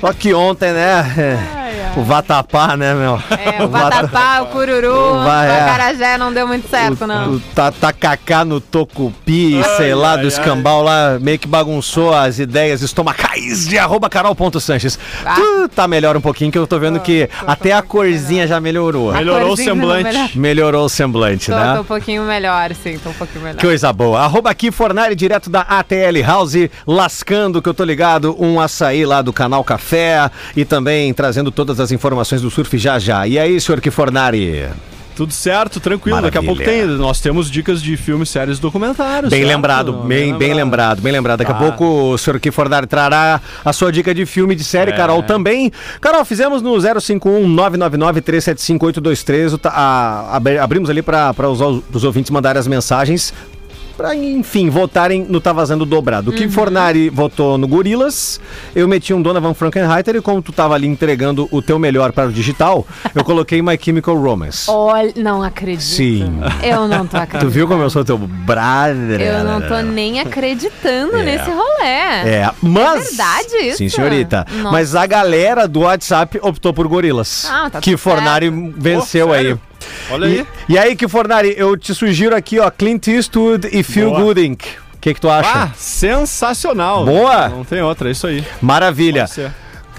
Só 0.00 0.12
que 0.12 0.32
ontem, 0.32 0.72
né? 0.72 1.61
O 1.94 2.02
Vatapá, 2.02 2.76
né, 2.76 2.94
meu? 2.94 3.20
É, 3.38 3.62
o 3.62 3.68
vatapá, 3.70 4.40
o 4.42 4.46
cururu, 4.46 4.88
O 4.94 5.14
va- 5.24 5.40
o 5.42 5.44
é. 5.44 5.60
acarajé 5.60 6.16
não 6.18 6.32
deu 6.32 6.46
muito 6.48 6.68
certo, 6.68 7.06
não. 7.06 7.32
O, 7.32 7.36
o 7.36 7.40
ta- 7.54 7.70
tacacá 7.70 8.44
no 8.44 8.60
tocupi, 8.60 9.60
sei 9.76 9.94
lá, 9.94 10.16
do 10.16 10.22
ai, 10.22 10.26
escambau 10.28 10.82
lá, 10.82 11.18
meio 11.20 11.38
que 11.38 11.46
bagunçou 11.46 12.14
as 12.14 12.38
ideias 12.38 12.80
estomacais 12.82 13.66
de 13.68 13.78
arroba 13.78 14.08
carol.sanches. 14.08 14.98
Ah. 15.24 15.34
Tu 15.34 15.68
tá 15.68 15.86
melhor 15.86 16.16
um 16.16 16.20
pouquinho, 16.20 16.50
que 16.50 16.58
eu 16.58 16.66
tô 16.66 16.78
vendo 16.78 16.98
que 17.00 17.28
até 17.46 17.72
a 17.72 17.82
corzinha 17.82 18.46
já 18.46 18.58
melhorou. 18.58 19.12
Melhorou 19.12 19.46
o 19.46 19.48
não 19.50 19.56
semblante. 19.56 20.04
melhor. 20.04 20.30
Melhorou 20.34 20.84
o 20.86 20.88
semblante, 20.88 21.50
Tô, 21.50 21.56
né? 21.58 21.74
tô 21.74 21.80
um 21.82 21.84
pouquinho 21.84 22.22
melhor, 22.24 22.74
sim, 22.74 22.98
tô 22.98 23.10
um 23.10 23.14
pouquinho 23.14 23.44
melhor. 23.44 23.60
Coisa 23.60 23.92
boa. 23.92 24.20
Arroba 24.20 24.50
aqui 24.50 24.70
Fornari, 24.70 25.14
direto 25.14 25.50
da 25.50 25.60
ATL 25.60 26.22
House, 26.24 26.54
lascando, 26.86 27.60
que 27.60 27.68
eu 27.68 27.74
tô 27.74 27.84
ligado, 27.84 28.34
um 28.42 28.58
açaí 28.60 29.04
lá 29.04 29.20
do 29.20 29.32
canal 29.32 29.62
Café 29.62 30.30
e 30.56 30.64
também 30.64 31.12
trazendo 31.12 31.50
todas 31.50 31.80
as 31.80 31.81
informações 31.90 32.42
do 32.42 32.50
surf 32.50 32.76
já 32.78 32.98
já. 32.98 33.26
E 33.26 33.38
aí, 33.38 33.58
senhor 33.60 33.80
que 33.80 33.90
Fornari? 33.90 34.68
Tudo 35.14 35.30
certo, 35.30 35.78
tranquilo. 35.78 36.22
Daqui 36.22 36.38
a 36.38 36.42
pouco 36.42 36.60
Maravilha. 36.62 36.86
tem. 36.88 36.96
Nós 36.96 37.20
temos 37.20 37.50
dicas 37.50 37.82
de 37.82 37.98
filmes, 37.98 38.30
séries, 38.30 38.58
documentários. 38.58 39.28
Bem 39.30 39.40
certo? 39.42 39.54
lembrado, 39.54 39.92
bem, 39.92 40.34
bem 40.38 40.54
lembrado, 40.54 41.02
bem 41.02 41.12
lembrado. 41.12 41.40
Daqui 41.40 41.50
a 41.50 41.54
Tá. 41.54 41.60
pouco 41.60 41.84
o 42.12 42.16
senhor 42.16 42.40
Kifornari 42.40 42.86
trará 42.86 43.38
a 43.62 43.72
sua 43.74 43.92
dica 43.92 44.14
de 44.14 44.24
filme, 44.24 44.54
de 44.54 44.64
série, 44.64 44.90
É. 44.90 44.96
Carol 44.96 45.22
também. 45.22 45.70
Carol, 46.00 46.24
fizemos 46.24 46.62
no 46.62 46.80
051 46.80 47.46
999 47.46 48.22
375 48.22 48.86
823. 48.86 49.52
o 49.52 49.58
ta- 49.58 49.68
a- 49.70 50.34
abri- 50.36 50.56
Abrimos 50.58 50.88
ali 50.88 51.02
para 51.02 51.34
os, 51.46 51.60
os 51.92 52.04
ouvintes 52.04 52.30
mandarem 52.30 52.58
as 52.58 52.66
mensagens. 52.66 53.34
Pra, 53.96 54.14
enfim, 54.14 54.70
votarem 54.70 55.26
no 55.28 55.40
Tá 55.40 55.52
Vazando 55.52 55.84
Dobrado. 55.84 56.30
O 56.30 56.34
que 56.34 56.48
Fornari 56.48 57.08
votou 57.10 57.58
no 57.58 57.66
Gorilas, 57.68 58.40
eu 58.74 58.88
meti 58.88 59.12
um 59.12 59.20
Donovan 59.22 59.54
Frankenheiter 59.54 60.16
e 60.16 60.20
como 60.20 60.40
tu 60.42 60.52
tava 60.52 60.74
ali 60.74 60.86
entregando 60.86 61.48
o 61.50 61.60
teu 61.62 61.78
melhor 61.78 62.12
para 62.12 62.28
o 62.28 62.32
digital, 62.32 62.86
eu 63.14 63.22
coloquei 63.24 63.60
My 63.62 63.78
Chemical 63.80 64.16
Romance. 64.16 64.70
Olha, 64.70 65.12
não 65.16 65.42
acredito. 65.42 65.82
Sim. 65.82 66.40
Eu 66.62 66.88
não 66.88 67.06
tô 67.06 67.16
acreditando. 67.16 67.44
Tu 67.46 67.50
viu 67.50 67.68
como 67.68 67.82
eu 67.82 67.90
sou 67.90 68.04
teu 68.04 68.18
brother? 68.18 69.20
Eu 69.20 69.44
não 69.44 69.60
tô 69.60 69.80
nem 69.80 70.20
acreditando 70.20 71.16
É. 71.16 71.22
nesse 71.22 71.50
rolê. 71.50 71.82
É, 71.82 72.50
mas. 72.62 73.08
verdade 73.08 73.56
isso? 73.68 73.78
Sim, 73.78 73.88
senhorita. 73.88 74.46
Nossa. 74.50 74.70
Mas 74.70 74.94
a 74.94 75.06
galera 75.06 75.66
do 75.68 75.80
WhatsApp 75.80 76.38
optou 76.42 76.72
por 76.72 76.86
gorilas. 76.88 77.46
Ah, 77.50 77.68
tá 77.70 77.80
que 77.80 77.96
Fornari 77.96 78.50
certo. 78.50 78.74
venceu 78.76 79.26
Pô, 79.28 79.32
aí. 79.32 79.56
Olha 80.10 80.26
aí. 80.26 80.46
E, 80.68 80.72
e 80.72 80.78
aí, 80.78 80.96
que 80.96 81.08
Fornari, 81.08 81.54
eu 81.56 81.76
te 81.76 81.94
sugiro 81.94 82.34
aqui, 82.34 82.58
ó, 82.58 82.70
Clint 82.70 83.08
Eastwood 83.08 83.68
e 83.72 83.82
Phil 83.82 84.10
Boa. 84.10 84.22
Gooding. 84.22 84.52
O 84.94 84.98
que, 85.00 85.14
que 85.14 85.20
tu 85.20 85.28
acha? 85.28 85.50
Ah, 85.52 85.70
sensacional. 85.76 87.04
Boa. 87.04 87.48
Não 87.48 87.64
tem 87.64 87.82
outra, 87.82 88.08
é 88.08 88.12
isso 88.12 88.26
aí. 88.26 88.44
Maravilha. 88.60 89.26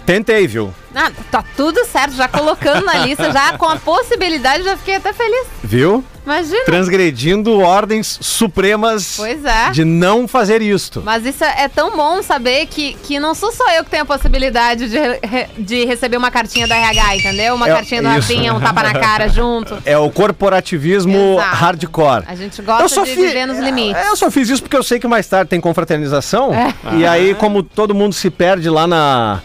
Tentei, 0.06 0.48
viu? 0.48 0.74
Ah, 0.96 1.10
tá 1.32 1.44
tudo 1.58 1.84
certo, 1.86 2.14
já 2.16 2.28
colocando 2.28 2.86
na 2.86 2.96
lista, 3.06 3.32
já 3.32 3.58
com 3.58 3.66
a 3.66 3.78
possibilidade, 3.78 4.64
já 4.64 4.78
fiquei 4.78 4.96
até 4.96 5.12
feliz. 5.14 5.48
Viu? 5.64 6.04
Imagina. 6.26 6.64
Transgredindo 6.64 7.60
ordens 7.60 8.18
supremas 8.22 9.16
Pois 9.18 9.44
é. 9.44 9.72
de 9.72 9.84
não 9.84 10.26
fazer 10.26 10.62
isto. 10.62 11.02
Mas 11.04 11.26
isso 11.26 11.44
é 11.44 11.68
tão 11.68 11.98
bom 11.98 12.22
saber 12.24 12.66
que, 12.68 12.94
que 13.04 13.20
não 13.20 13.36
sou 13.36 13.52
só 13.52 13.70
eu 13.74 13.84
que 13.84 13.90
tenho 13.90 14.04
a 14.04 14.06
possibilidade 14.06 14.88
de, 14.88 14.98
re- 14.98 15.50
de 15.58 15.84
receber 15.84 16.16
uma 16.16 16.32
cartinha 16.32 16.66
da 16.66 16.76
RH, 16.78 17.16
entendeu? 17.18 17.56
Uma 17.56 17.68
É, 17.68 17.74
cartinha 17.74 18.02
do. 18.02 18.08
Rafinha, 18.08 18.54
um 18.54 18.60
tapa 18.62 18.84
na 18.84 18.94
cara 18.94 19.28
junto. 19.30 19.78
É 19.86 19.98
o 19.98 20.10
corporativismo 20.10 21.36
Exato. 21.36 21.56
hardcore. 21.58 22.24
A 22.28 22.36
gente 22.36 22.62
gosta 22.62 23.02
de 23.04 23.10
fi- 23.16 23.22
viver 23.22 23.46
nos 23.46 23.60
limites. 23.60 24.02
É, 24.02 24.08
eu 24.08 24.16
só 24.16 24.32
fiz 24.32 24.48
isso 24.50 24.62
porque 24.62 24.78
eu 24.78 24.84
sei 24.84 25.00
que 25.00 25.08
mais 25.08 25.28
tarde 25.28 25.50
tem 25.50 25.60
confraternização. 25.60 26.52
E 26.98 27.06
aí, 27.06 27.36
como 27.36 27.64
todo 27.64 27.94
mundo 27.94 28.14
se 28.14 28.30
perde 28.30 28.70
lá 28.70 28.88
na. 28.88 29.42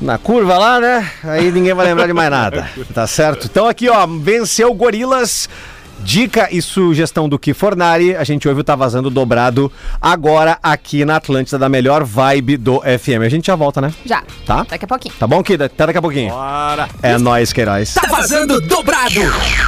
Na 0.00 0.18
curva 0.18 0.58
lá, 0.58 0.80
né? 0.80 1.10
Aí 1.22 1.50
ninguém 1.50 1.72
vai 1.74 1.86
lembrar 1.86 2.06
de 2.06 2.12
mais 2.12 2.30
nada. 2.30 2.68
Tá 2.92 3.06
certo? 3.06 3.46
Então 3.46 3.66
aqui, 3.66 3.88
ó, 3.88 4.06
venceu 4.06 4.72
Gorilas. 4.74 5.48
Dica 6.00 6.48
e 6.50 6.60
sugestão 6.60 7.28
do 7.28 7.38
que 7.38 7.54
Fornari, 7.54 8.14
a 8.14 8.24
gente 8.24 8.46
ouve 8.46 8.60
o 8.60 8.64
Tá 8.64 8.76
Vazando 8.76 9.08
dobrado 9.08 9.72
agora 10.02 10.58
aqui 10.62 11.02
na 11.02 11.16
Atlântida, 11.16 11.58
da 11.58 11.68
melhor 11.68 12.04
vibe 12.04 12.58
do 12.58 12.80
FM. 12.80 13.22
A 13.24 13.28
gente 13.30 13.46
já 13.46 13.56
volta, 13.56 13.80
né? 13.80 13.94
Já. 14.04 14.22
Tá? 14.44 14.66
Daqui 14.68 14.84
a 14.84 14.88
pouquinho. 14.88 15.14
Tá 15.18 15.26
bom, 15.26 15.42
Kida? 15.42 15.64
Até 15.64 15.86
daqui 15.86 15.98
a 15.98 16.02
pouquinho. 16.02 16.30
Bora. 16.30 16.88
É 17.02 17.16
nóis, 17.16 17.52
Queiroz. 17.54 17.94
Tá 17.94 18.06
vazando 18.08 18.60
dobrado. 18.60 19.20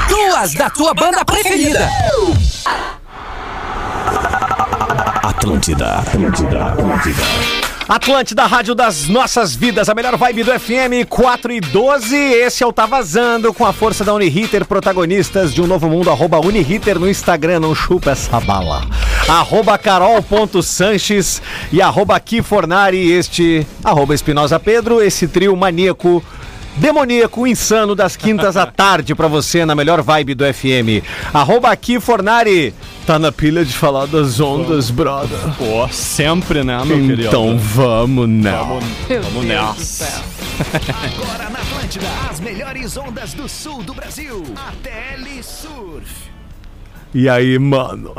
Duas 0.09 0.53
da 0.55 0.69
tua 0.69 0.93
banda 0.93 1.25
preferida. 1.25 1.89
Atlântida, 5.23 5.95
Atlântida, 6.01 6.65
Atlântida. 6.67 7.66
Atlântida, 7.89 8.45
rádio 8.47 8.75
das 8.75 9.07
nossas 9.07 9.55
vidas, 9.55 9.89
a 9.89 9.95
melhor 9.95 10.17
vibe 10.17 10.43
do 10.43 10.59
FM 10.59 11.07
4 11.09 11.53
e 11.53 11.61
12. 11.61 12.17
Esse 12.17 12.65
é 12.65 12.67
o 12.67 12.73
Tá 12.73 12.85
Vazando 12.85 13.55
com 13.55 13.65
a 13.65 13.73
força 13.73 14.03
da 14.03 14.13
Uniriter, 14.13 14.65
protagonistas 14.65 15.55
de 15.55 15.63
um 15.63 15.69
novo 15.69 15.89
mundo. 15.89 16.11
Arroba 16.11 16.45
Uniriter 16.45 16.99
no 16.99 17.09
Instagram, 17.09 17.61
não 17.61 17.77
chupa 17.77 18.11
essa 18.11 18.41
bala. 18.41 18.85
Arroba 19.29 19.79
carol.sanches 19.79 21.41
e 21.73 21.81
arroba 21.81 22.19
Kifornari, 22.19 23.13
este 23.13 23.65
arroba 23.85 24.17
Espinosa 24.17 24.59
Pedro, 24.59 25.01
esse 25.01 25.29
trio 25.29 25.55
maníaco. 25.57 26.21
Demoníaco, 26.77 27.47
insano, 27.47 27.95
das 27.95 28.17
quintas 28.17 28.57
à 28.57 28.67
tarde 28.67 29.15
pra 29.15 29.29
você 29.29 29.65
na 29.65 29.75
melhor 29.75 30.03
vibe 30.03 30.35
do 30.35 30.45
FM. 30.45 31.03
Arroba 31.33 31.71
aqui, 31.71 31.99
Fornari. 31.99 32.75
Tá 33.07 33.19
na 33.19 33.33
pilha 33.33 33.65
de 33.65 33.73
falar 33.73 34.07
das 34.07 34.41
ondas, 34.41 34.91
brother. 34.91 35.39
Pô, 35.57 35.89
sempre, 35.89 36.63
né, 36.63 36.77
meu 36.85 36.99
querido? 36.99 37.29
Então 37.29 37.57
vamos, 37.57 38.29
né? 38.29 38.51
Vamos, 38.53 38.85
vamos 39.25 39.45
nessa. 39.45 40.23
Agora 40.59 41.51
na 41.51 41.61
Atlântida, 41.61 42.07
as 42.31 42.41
melhores 42.41 42.97
ondas 42.97 43.33
do 43.33 43.49
sul 43.49 43.83
do 43.83 43.95
Brasil. 43.95 44.45
Surf. 45.43 46.11
E 47.15 47.29
aí, 47.29 47.59
mano? 47.59 48.15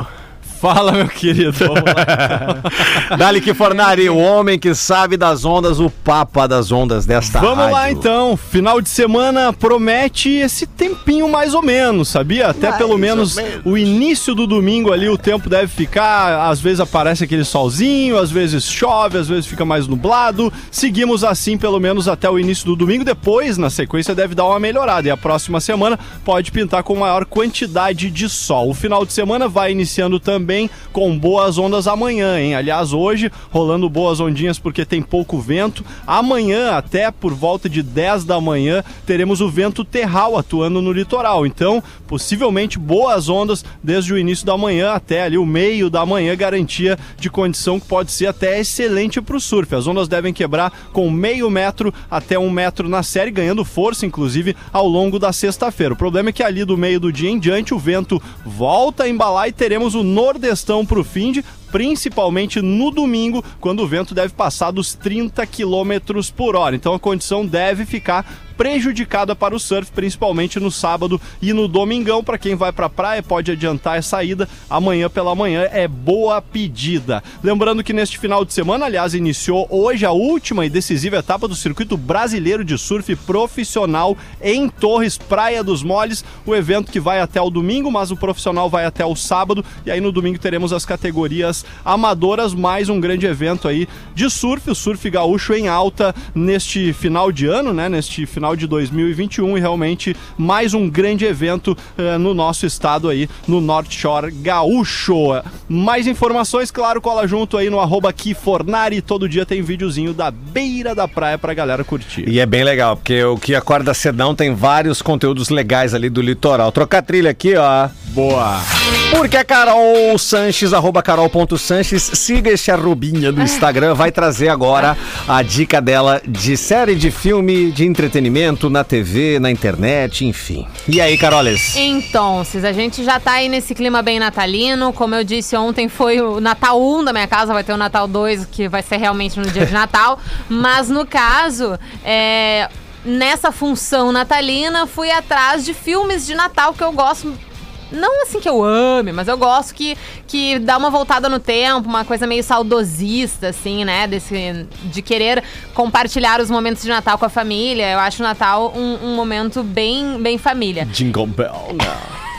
Fala, 0.60 0.92
meu 0.92 1.08
querido. 1.08 1.52
Vamos 1.52 1.82
lá. 1.82 2.62
Dali 3.16 3.40
que 3.40 3.54
Fornari, 3.54 4.08
o 4.08 4.16
homem 4.16 4.58
que 4.58 4.74
sabe 4.74 5.16
das 5.16 5.44
ondas, 5.44 5.78
o 5.78 5.88
papa 5.88 6.46
das 6.48 6.72
ondas 6.72 7.06
desta 7.06 7.38
Vamos 7.40 7.70
lá 7.70 7.82
rádio. 7.82 7.98
então. 7.98 8.36
Final 8.36 8.80
de 8.80 8.88
semana 8.88 9.52
promete 9.52 10.30
esse 10.30 10.66
tempinho 10.66 11.28
mais 11.28 11.54
ou 11.54 11.62
menos, 11.62 12.08
sabia? 12.08 12.48
Até 12.48 12.68
Mais 12.70 12.78
pelo 12.78 12.98
menos 12.98 13.36
menos. 13.36 13.60
o 13.64 13.78
início 13.78 14.34
do 14.34 14.46
domingo 14.46 14.92
ali 14.92 15.08
o 15.08 15.16
tempo 15.16 15.48
deve 15.48 15.68
ficar, 15.68 16.48
às 16.50 16.60
vezes 16.60 16.80
aparece 16.80 17.22
aquele 17.24 17.44
solzinho, 17.44 18.18
às 18.18 18.30
vezes 18.30 18.64
chove, 18.64 19.18
às 19.18 19.28
vezes 19.28 19.46
fica 19.46 19.64
mais 19.64 19.86
nublado. 19.86 20.52
Seguimos 20.70 21.22
assim 21.22 21.56
pelo 21.56 21.78
menos 21.78 22.08
até 22.08 22.28
o 22.28 22.38
início 22.38 22.66
do 22.66 22.74
domingo. 22.74 23.04
Depois, 23.04 23.56
na 23.58 23.70
sequência, 23.70 24.14
deve 24.14 24.34
dar 24.34 24.44
uma 24.46 24.58
melhorada 24.58 25.06
e 25.06 25.10
a 25.10 25.16
próxima 25.16 25.60
semana 25.60 25.98
pode 26.24 26.50
pintar 26.50 26.82
com 26.82 26.96
maior 26.96 27.24
quantidade 27.24 28.10
de 28.10 28.28
sol. 28.28 28.70
O 28.70 28.74
final 28.74 29.04
de 29.06 29.12
semana 29.12 29.46
vai 29.48 29.70
iniciando 29.72 30.18
também 30.18 30.47
com 30.92 31.18
boas 31.18 31.58
ondas 31.58 31.86
amanhã, 31.86 32.40
hein? 32.40 32.54
Aliás, 32.54 32.92
hoje 32.92 33.30
rolando 33.50 33.88
boas 33.88 34.20
ondinhas 34.20 34.58
porque 34.58 34.84
tem 34.84 35.02
pouco 35.02 35.38
vento. 35.38 35.84
Amanhã, 36.06 36.72
até 36.72 37.10
por 37.10 37.34
volta 37.34 37.68
de 37.68 37.82
10 37.82 38.24
da 38.24 38.40
manhã, 38.40 38.82
teremos 39.06 39.40
o 39.40 39.48
vento 39.48 39.84
terral 39.84 40.36
atuando 40.36 40.80
no 40.80 40.92
litoral. 40.92 41.46
Então, 41.46 41.82
possivelmente 42.06 42.78
boas 42.78 43.28
ondas 43.28 43.64
desde 43.82 44.12
o 44.12 44.18
início 44.18 44.46
da 44.46 44.56
manhã 44.56 44.92
até 44.92 45.22
ali 45.22 45.36
o 45.36 45.46
meio 45.46 45.90
da 45.90 46.04
manhã, 46.06 46.34
garantia 46.36 46.98
de 47.18 47.28
condição 47.28 47.78
que 47.78 47.86
pode 47.86 48.10
ser 48.10 48.26
até 48.26 48.58
excelente 48.58 49.20
para 49.20 49.36
o 49.36 49.40
surf. 49.40 49.74
As 49.74 49.86
ondas 49.86 50.08
devem 50.08 50.32
quebrar 50.32 50.72
com 50.92 51.10
meio 51.10 51.50
metro 51.50 51.92
até 52.10 52.38
um 52.38 52.50
metro 52.50 52.88
na 52.88 53.02
série, 53.02 53.30
ganhando 53.30 53.64
força, 53.64 54.06
inclusive, 54.06 54.56
ao 54.72 54.86
longo 54.86 55.18
da 55.18 55.32
sexta-feira. 55.32 55.94
O 55.94 55.96
problema 55.96 56.30
é 56.30 56.32
que 56.32 56.42
ali 56.42 56.64
do 56.64 56.76
meio 56.76 57.00
do 57.00 57.12
dia 57.12 57.30
em 57.30 57.38
diante 57.38 57.74
o 57.74 57.78
vento 57.78 58.20
volta 58.44 59.04
a 59.04 59.08
embalar 59.08 59.48
e 59.48 59.52
teremos 59.52 59.94
o 59.94 60.02
nordestão 60.38 60.86
para 60.86 61.00
o 61.00 61.04
fim 61.04 61.32
de 61.32 61.44
principalmente 61.70 62.60
no 62.60 62.90
domingo, 62.90 63.44
quando 63.60 63.82
o 63.82 63.86
vento 63.86 64.14
deve 64.14 64.32
passar 64.34 64.70
dos 64.70 64.94
30 64.94 65.46
km 65.46 66.22
por 66.36 66.56
hora. 66.56 66.76
Então 66.76 66.94
a 66.94 66.98
condição 66.98 67.46
deve 67.46 67.84
ficar 67.84 68.26
prejudicada 68.58 69.36
para 69.36 69.54
o 69.54 69.60
surf, 69.60 69.92
principalmente 69.92 70.58
no 70.58 70.70
sábado 70.70 71.20
e 71.40 71.52
no 71.52 71.68
domingão. 71.68 72.24
Para 72.24 72.36
quem 72.36 72.56
vai 72.56 72.72
para 72.72 72.86
a 72.86 72.90
praia, 72.90 73.22
pode 73.22 73.52
adiantar 73.52 73.96
a 73.96 74.02
saída. 74.02 74.48
Amanhã 74.68 75.08
pela 75.08 75.34
manhã 75.34 75.68
é 75.70 75.86
boa 75.86 76.42
pedida. 76.42 77.22
Lembrando 77.42 77.84
que 77.84 77.92
neste 77.92 78.18
final 78.18 78.44
de 78.44 78.52
semana, 78.52 78.86
aliás, 78.86 79.14
iniciou 79.14 79.68
hoje 79.70 80.04
a 80.04 80.10
última 80.10 80.66
e 80.66 80.70
decisiva 80.70 81.18
etapa 81.18 81.46
do 81.46 81.54
circuito 81.54 81.96
brasileiro 81.96 82.64
de 82.64 82.76
surf 82.76 83.14
profissional 83.14 84.16
em 84.42 84.68
Torres, 84.68 85.16
Praia 85.16 85.62
dos 85.62 85.84
Moles. 85.84 86.24
O 86.44 86.54
evento 86.54 86.90
que 86.90 86.98
vai 86.98 87.20
até 87.20 87.40
o 87.40 87.50
domingo, 87.50 87.92
mas 87.92 88.10
o 88.10 88.16
profissional 88.16 88.68
vai 88.68 88.84
até 88.84 89.06
o 89.06 89.14
sábado. 89.14 89.64
E 89.86 89.90
aí 89.90 90.00
no 90.00 90.10
domingo 90.10 90.38
teremos 90.38 90.72
as 90.72 90.84
categorias 90.84 91.57
amadoras, 91.84 92.54
mais 92.54 92.88
um 92.88 93.00
grande 93.00 93.26
evento 93.26 93.68
aí 93.68 93.88
de 94.14 94.28
surf, 94.30 94.70
o 94.70 94.74
surf 94.74 95.08
gaúcho 95.10 95.54
em 95.54 95.68
alta 95.68 96.14
neste 96.34 96.92
final 96.92 97.30
de 97.30 97.46
ano, 97.46 97.72
né? 97.72 97.88
Neste 97.88 98.26
final 98.26 98.56
de 98.56 98.66
2021 98.66 99.56
e 99.56 99.60
realmente 99.60 100.16
mais 100.36 100.74
um 100.74 100.88
grande 100.88 101.24
evento 101.24 101.76
eh, 101.96 102.18
no 102.18 102.34
nosso 102.34 102.66
estado 102.66 103.08
aí, 103.08 103.28
no 103.46 103.60
North 103.60 103.90
Shore 103.90 104.30
Gaúcho. 104.30 105.42
Mais 105.68 106.06
informações, 106.06 106.70
claro, 106.70 107.00
cola 107.00 107.26
junto 107.26 107.56
aí 107.56 107.70
no 107.70 107.80
arroba 107.80 108.12
Kifornari. 108.12 109.00
Todo 109.00 109.28
dia 109.28 109.46
tem 109.46 109.62
videozinho 109.62 110.12
da 110.12 110.30
beira 110.30 110.94
da 110.94 111.06
praia 111.06 111.38
pra 111.38 111.54
galera 111.54 111.84
curtir. 111.84 112.28
E 112.28 112.40
é 112.40 112.46
bem 112.46 112.64
legal, 112.64 112.96
porque 112.96 113.22
o 113.24 113.36
que 113.36 113.54
acorda 113.54 113.94
cedão 113.94 114.34
tem 114.34 114.54
vários 114.54 115.02
conteúdos 115.02 115.48
legais 115.48 115.94
ali 115.94 116.08
do 116.08 116.20
litoral. 116.20 116.72
Trocar 116.72 117.02
trilha 117.02 117.30
aqui, 117.30 117.54
ó. 117.56 117.88
Boa! 118.14 118.77
Porque 119.10 119.36
a 119.36 119.44
Carol 119.44 120.18
Sanches, 120.18 120.72
arroba 120.72 121.02
carol.sanches, 121.02 122.02
siga 122.14 122.50
esse 122.50 122.70
arrobinha 122.70 123.32
no 123.32 123.42
Instagram, 123.42 123.94
vai 123.94 124.12
trazer 124.12 124.48
agora 124.48 124.96
a 125.26 125.42
dica 125.42 125.80
dela 125.80 126.20
de 126.26 126.56
série 126.56 126.94
de 126.94 127.10
filme, 127.10 127.72
de 127.72 127.86
entretenimento 127.86 128.68
na 128.68 128.84
TV, 128.84 129.38
na 129.40 129.50
internet, 129.50 130.26
enfim. 130.26 130.66
E 130.86 131.00
aí, 131.00 131.16
Caroles? 131.16 131.74
Então, 131.76 132.42
a 132.62 132.72
gente 132.72 133.02
já 133.02 133.18
tá 133.18 133.32
aí 133.32 133.48
nesse 133.48 133.74
clima 133.74 134.02
bem 134.02 134.20
natalino. 134.20 134.92
Como 134.92 135.14
eu 135.14 135.24
disse 135.24 135.56
ontem, 135.56 135.88
foi 135.88 136.20
o 136.20 136.38
Natal 136.38 136.80
1 136.80 137.04
da 137.04 137.12
minha 137.12 137.26
casa, 137.26 137.52
vai 137.52 137.64
ter 137.64 137.72
o 137.72 137.78
Natal 137.78 138.06
2, 138.06 138.44
que 138.46 138.68
vai 138.68 138.82
ser 138.82 138.98
realmente 138.98 139.40
no 139.40 139.50
dia 139.50 139.64
de 139.64 139.72
Natal. 139.72 140.20
Mas 140.48 140.90
no 140.90 141.06
caso, 141.06 141.78
é, 142.04 142.68
nessa 143.04 143.50
função 143.50 144.12
natalina, 144.12 144.86
fui 144.86 145.10
atrás 145.10 145.64
de 145.64 145.72
filmes 145.72 146.26
de 146.26 146.34
Natal 146.34 146.74
que 146.74 146.82
eu 146.82 146.92
gosto. 146.92 147.47
Não 147.90 148.22
assim 148.22 148.40
que 148.40 148.48
eu 148.48 148.62
ame, 148.62 149.12
mas 149.12 149.28
eu 149.28 149.36
gosto 149.36 149.74
que, 149.74 149.96
que 150.26 150.58
dá 150.58 150.76
uma 150.76 150.90
voltada 150.90 151.28
no 151.28 151.38
tempo, 151.38 151.88
uma 151.88 152.04
coisa 152.04 152.26
meio 152.26 152.42
saudosista, 152.42 153.48
assim, 153.48 153.84
né? 153.84 154.06
Desse, 154.06 154.66
de 154.84 155.02
querer 155.02 155.42
compartilhar 155.74 156.40
os 156.40 156.50
momentos 156.50 156.82
de 156.82 156.88
Natal 156.88 157.18
com 157.18 157.24
a 157.24 157.30
família. 157.30 157.90
Eu 157.92 157.98
acho 157.98 158.22
o 158.22 158.26
Natal 158.26 158.72
um, 158.76 159.10
um 159.10 159.16
momento 159.16 159.62
bem, 159.62 160.20
bem 160.20 160.38
família. 160.38 160.84
Jingle 160.84 161.26
Bell. 161.26 161.76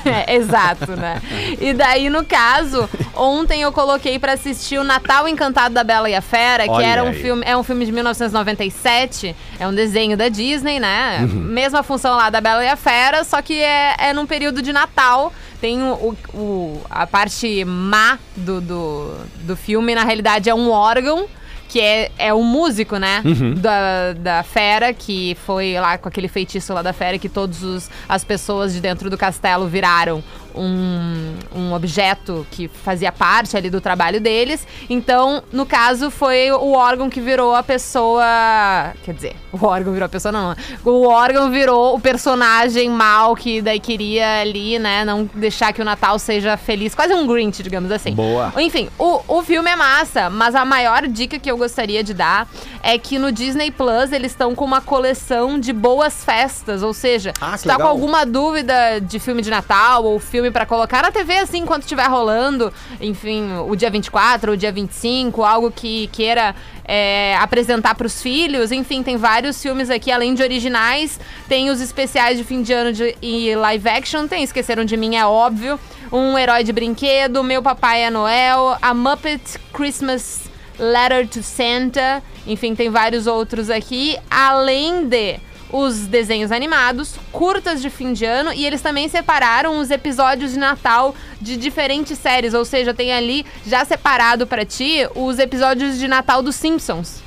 É, 0.27 0.35
exato, 0.35 0.91
né? 0.95 1.21
E 1.59 1.73
daí, 1.73 2.09
no 2.09 2.23
caso, 2.25 2.89
ontem 3.15 3.61
eu 3.61 3.71
coloquei 3.71 4.17
pra 4.17 4.33
assistir 4.33 4.77
o 4.77 4.83
Natal 4.83 5.27
Encantado 5.27 5.73
da 5.75 5.83
Bela 5.83 6.09
e 6.09 6.15
a 6.15 6.21
Fera, 6.21 6.63
que 6.63 6.69
Olha 6.69 6.85
era 6.85 7.03
um 7.03 7.07
aí. 7.09 7.21
filme, 7.21 7.43
é 7.45 7.55
um 7.57 7.63
filme 7.63 7.85
de 7.85 7.91
1997, 7.91 9.35
é 9.59 9.67
um 9.67 9.73
desenho 9.73 10.15
da 10.15 10.29
Disney, 10.29 10.79
né? 10.79 11.19
Uhum. 11.21 11.27
Mesma 11.27 11.83
função 11.83 12.15
lá 12.15 12.29
da 12.29 12.39
Bela 12.41 12.63
e 12.63 12.69
a 12.69 12.75
Fera, 12.75 13.23
só 13.23 13.41
que 13.41 13.61
é, 13.61 13.95
é 13.99 14.13
num 14.13 14.25
período 14.25 14.61
de 14.61 14.71
Natal. 14.71 15.33
Tem 15.59 15.83
o- 15.83 16.15
o- 16.33 16.81
a 16.89 17.05
parte 17.05 17.65
má 17.65 18.17
do, 18.35 18.61
do, 18.61 19.13
do 19.41 19.57
filme, 19.57 19.93
na 19.93 20.03
realidade, 20.05 20.49
é 20.49 20.55
um 20.55 20.71
órgão. 20.71 21.25
Que 21.69 21.79
é, 21.79 22.11
é 22.17 22.33
o 22.33 22.43
músico, 22.43 22.97
né? 22.97 23.21
Uhum. 23.23 23.53
Da, 23.53 24.13
da 24.13 24.43
fera, 24.43 24.93
que 24.93 25.37
foi 25.45 25.75
lá 25.79 25.97
com 25.97 26.09
aquele 26.09 26.27
feitiço 26.27 26.73
lá 26.73 26.81
da 26.81 26.91
fera, 26.91 27.17
que 27.17 27.29
todas 27.29 27.89
as 28.09 28.23
pessoas 28.23 28.73
de 28.73 28.81
dentro 28.81 29.09
do 29.09 29.17
castelo 29.17 29.67
viraram 29.67 30.21
um, 30.55 31.35
um 31.55 31.73
objeto 31.73 32.45
que 32.51 32.67
fazia 32.67 33.11
parte 33.11 33.55
ali 33.55 33.69
do 33.69 33.79
trabalho 33.81 34.19
deles. 34.21 34.65
Então, 34.89 35.43
no 35.51 35.65
caso, 35.65 36.09
foi 36.11 36.51
o 36.51 36.71
órgão 36.73 37.09
que 37.09 37.19
virou 37.21 37.55
a 37.55 37.63
pessoa. 37.63 38.93
Quer 39.03 39.13
dizer, 39.13 39.35
o 39.51 39.65
órgão 39.65 39.93
virou 39.93 40.05
a 40.05 40.09
pessoa, 40.09 40.31
não. 40.31 40.55
O 40.85 41.07
órgão 41.07 41.49
virou 41.49 41.95
o 41.95 41.99
personagem 41.99 42.89
mal 42.89 43.35
que 43.35 43.61
daí 43.61 43.79
queria 43.79 44.41
ali, 44.41 44.77
né? 44.79 45.03
Não 45.05 45.29
deixar 45.33 45.73
que 45.73 45.81
o 45.81 45.85
Natal 45.85 46.17
seja 46.19 46.57
feliz. 46.57 46.93
Quase 46.95 47.13
um 47.13 47.25
Grinch, 47.27 47.61
digamos 47.63 47.91
assim. 47.91 48.13
Boa. 48.13 48.53
Enfim, 48.57 48.89
o, 48.97 49.21
o 49.27 49.43
filme 49.43 49.69
é 49.69 49.75
massa, 49.75 50.29
mas 50.29 50.55
a 50.55 50.65
maior 50.65 51.07
dica 51.07 51.39
que 51.39 51.49
eu 51.49 51.57
gostaria 51.57 52.03
de 52.03 52.13
dar 52.13 52.47
é 52.81 52.97
que 52.97 53.19
no 53.19 53.31
Disney 53.31 53.71
Plus 53.71 54.11
eles 54.11 54.31
estão 54.31 54.55
com 54.55 54.65
uma 54.65 54.81
coleção 54.81 55.59
de 55.59 55.73
boas 55.73 56.23
festas, 56.23 56.83
ou 56.83 56.93
seja, 56.93 57.33
Ah, 57.41 57.57
se 57.57 57.65
tá 57.67 57.73
com 57.73 57.79
legal. 57.79 57.91
alguma 57.91 58.25
dúvida 58.25 58.99
de 59.01 59.19
filme 59.19 59.41
de 59.41 59.49
Natal 59.49 60.03
ou 60.05 60.19
filme 60.19 60.38
pra 60.51 60.65
colocar 60.65 61.03
na 61.03 61.11
TV 61.11 61.37
assim 61.39 61.59
enquanto 61.59 61.83
estiver 61.83 62.07
rolando, 62.07 62.73
enfim, 63.01 63.51
o 63.67 63.75
dia 63.75 63.89
24, 63.89 64.53
o 64.53 64.57
dia 64.57 64.71
25, 64.71 65.43
algo 65.43 65.69
que 65.69 66.07
queira 66.07 66.55
é, 66.85 67.35
apresentar 67.37 67.95
pros 67.95 68.21
filhos, 68.21 68.71
enfim, 68.71 69.03
tem 69.03 69.17
vários 69.17 69.61
filmes 69.61 69.89
aqui, 69.89 70.11
além 70.11 70.33
de 70.33 70.41
originais, 70.41 71.19
tem 71.47 71.69
os 71.69 71.81
especiais 71.81 72.37
de 72.37 72.43
fim 72.43 72.61
de 72.61 72.73
ano 72.73 72.93
de, 72.93 73.15
e 73.21 73.53
live 73.55 73.89
action, 73.89 74.27
tem 74.27 74.43
Esqueceram 74.43 74.85
de 74.85 74.95
Mim, 74.95 75.15
é 75.15 75.25
óbvio, 75.25 75.79
um 76.11 76.37
herói 76.37 76.63
de 76.63 76.71
brinquedo, 76.71 77.43
Meu 77.43 77.61
Papai 77.61 78.03
é 78.03 78.09
Noel, 78.09 78.77
a 78.81 78.93
Muppet 78.93 79.59
Christmas 79.73 80.49
Letter 80.79 81.27
to 81.27 81.43
Santa, 81.43 82.23
enfim, 82.47 82.73
tem 82.73 82.89
vários 82.89 83.27
outros 83.27 83.69
aqui, 83.69 84.17
além 84.31 85.07
de 85.07 85.39
os 85.71 86.07
desenhos 86.07 86.51
animados, 86.51 87.15
curtas 87.31 87.81
de 87.81 87.89
fim 87.89 88.11
de 88.13 88.25
ano 88.25 88.51
e 88.53 88.65
eles 88.65 88.81
também 88.81 89.07
separaram 89.07 89.79
os 89.79 89.91
episódios 89.91 90.53
de 90.53 90.59
Natal 90.59 91.13
de 91.39 91.55
diferentes 91.57 92.17
séries, 92.17 92.53
ou 92.53 92.65
seja, 92.65 92.93
tem 92.93 93.13
ali 93.13 93.45
já 93.65 93.85
separado 93.85 94.45
pra 94.47 94.65
ti 94.65 95.07
os 95.15 95.37
episódios 95.39 95.97
de 95.97 96.07
Natal 96.07 96.41
dos 96.41 96.55
Simpsons. 96.55 97.21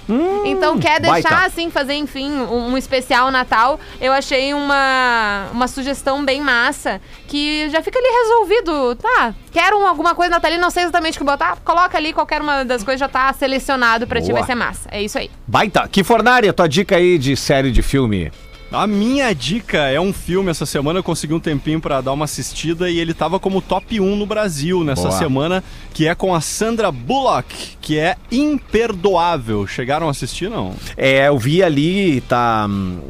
então 0.44 0.78
quer 0.78 1.00
deixar 1.00 1.30
baita. 1.30 1.46
assim, 1.46 1.70
fazer 1.70 1.94
enfim 1.94 2.30
um, 2.30 2.72
um 2.72 2.76
especial 2.76 3.30
Natal, 3.30 3.78
eu 4.00 4.12
achei 4.12 4.52
uma, 4.52 5.46
uma 5.52 5.68
sugestão 5.68 6.24
bem 6.24 6.40
massa 6.40 7.00
que 7.28 7.68
já 7.70 7.80
fica 7.82 7.98
ali 7.98 8.08
resolvido. 8.22 8.96
Tá, 8.96 9.34
quero 9.50 9.78
um- 9.78 9.86
alguma 9.86 10.14
coisa 10.14 10.30
natalina, 10.32 10.60
não 10.60 10.70
sei 10.70 10.82
exatamente 10.82 11.16
o 11.16 11.18
que 11.18 11.24
botar, 11.24 11.56
coloca 11.64 11.96
ali 11.96 12.12
qualquer 12.12 12.40
uma 12.42 12.64
das 12.64 12.82
coisas 12.82 12.98
já 13.00 13.08
tá 13.08 13.32
selecionado 13.32 14.06
pra 14.06 14.20
ti, 14.20 14.32
vai 14.32 14.42
ser 14.44 14.54
massa. 14.54 14.88
É 14.90 15.00
isso 15.00 15.16
aí. 15.16 15.30
Baita. 15.46 15.88
Que 15.88 16.02
fornária, 16.02 16.52
tua 16.52 16.68
dica 16.68 16.96
aí 16.96 17.16
de 17.18 17.36
série 17.36 17.70
de 17.70 17.82
filme? 17.82 18.31
A 18.72 18.86
minha 18.86 19.34
dica 19.34 19.78
é 19.78 20.00
um 20.00 20.12
filme. 20.12 20.50
Essa 20.50 20.64
semana 20.64 20.98
eu 20.98 21.02
consegui 21.02 21.34
um 21.34 21.40
tempinho 21.40 21.80
pra 21.80 22.00
dar 22.00 22.12
uma 22.12 22.24
assistida 22.24 22.88
e 22.88 22.98
ele 22.98 23.12
tava 23.12 23.38
como 23.38 23.60
top 23.60 24.00
1 24.00 24.16
no 24.16 24.24
Brasil 24.24 24.82
nessa 24.82 25.08
Boa. 25.08 25.18
semana, 25.18 25.64
que 25.92 26.08
é 26.08 26.14
com 26.14 26.34
a 26.34 26.40
Sandra 26.40 26.90
Bullock, 26.90 27.76
que 27.80 27.98
é 27.98 28.16
imperdoável. 28.30 29.66
Chegaram 29.66 30.08
a 30.08 30.10
assistir, 30.10 30.48
não? 30.48 30.74
É, 30.96 31.28
eu 31.28 31.38
vi 31.38 31.62
ali, 31.62 32.20
tá, 32.22 32.68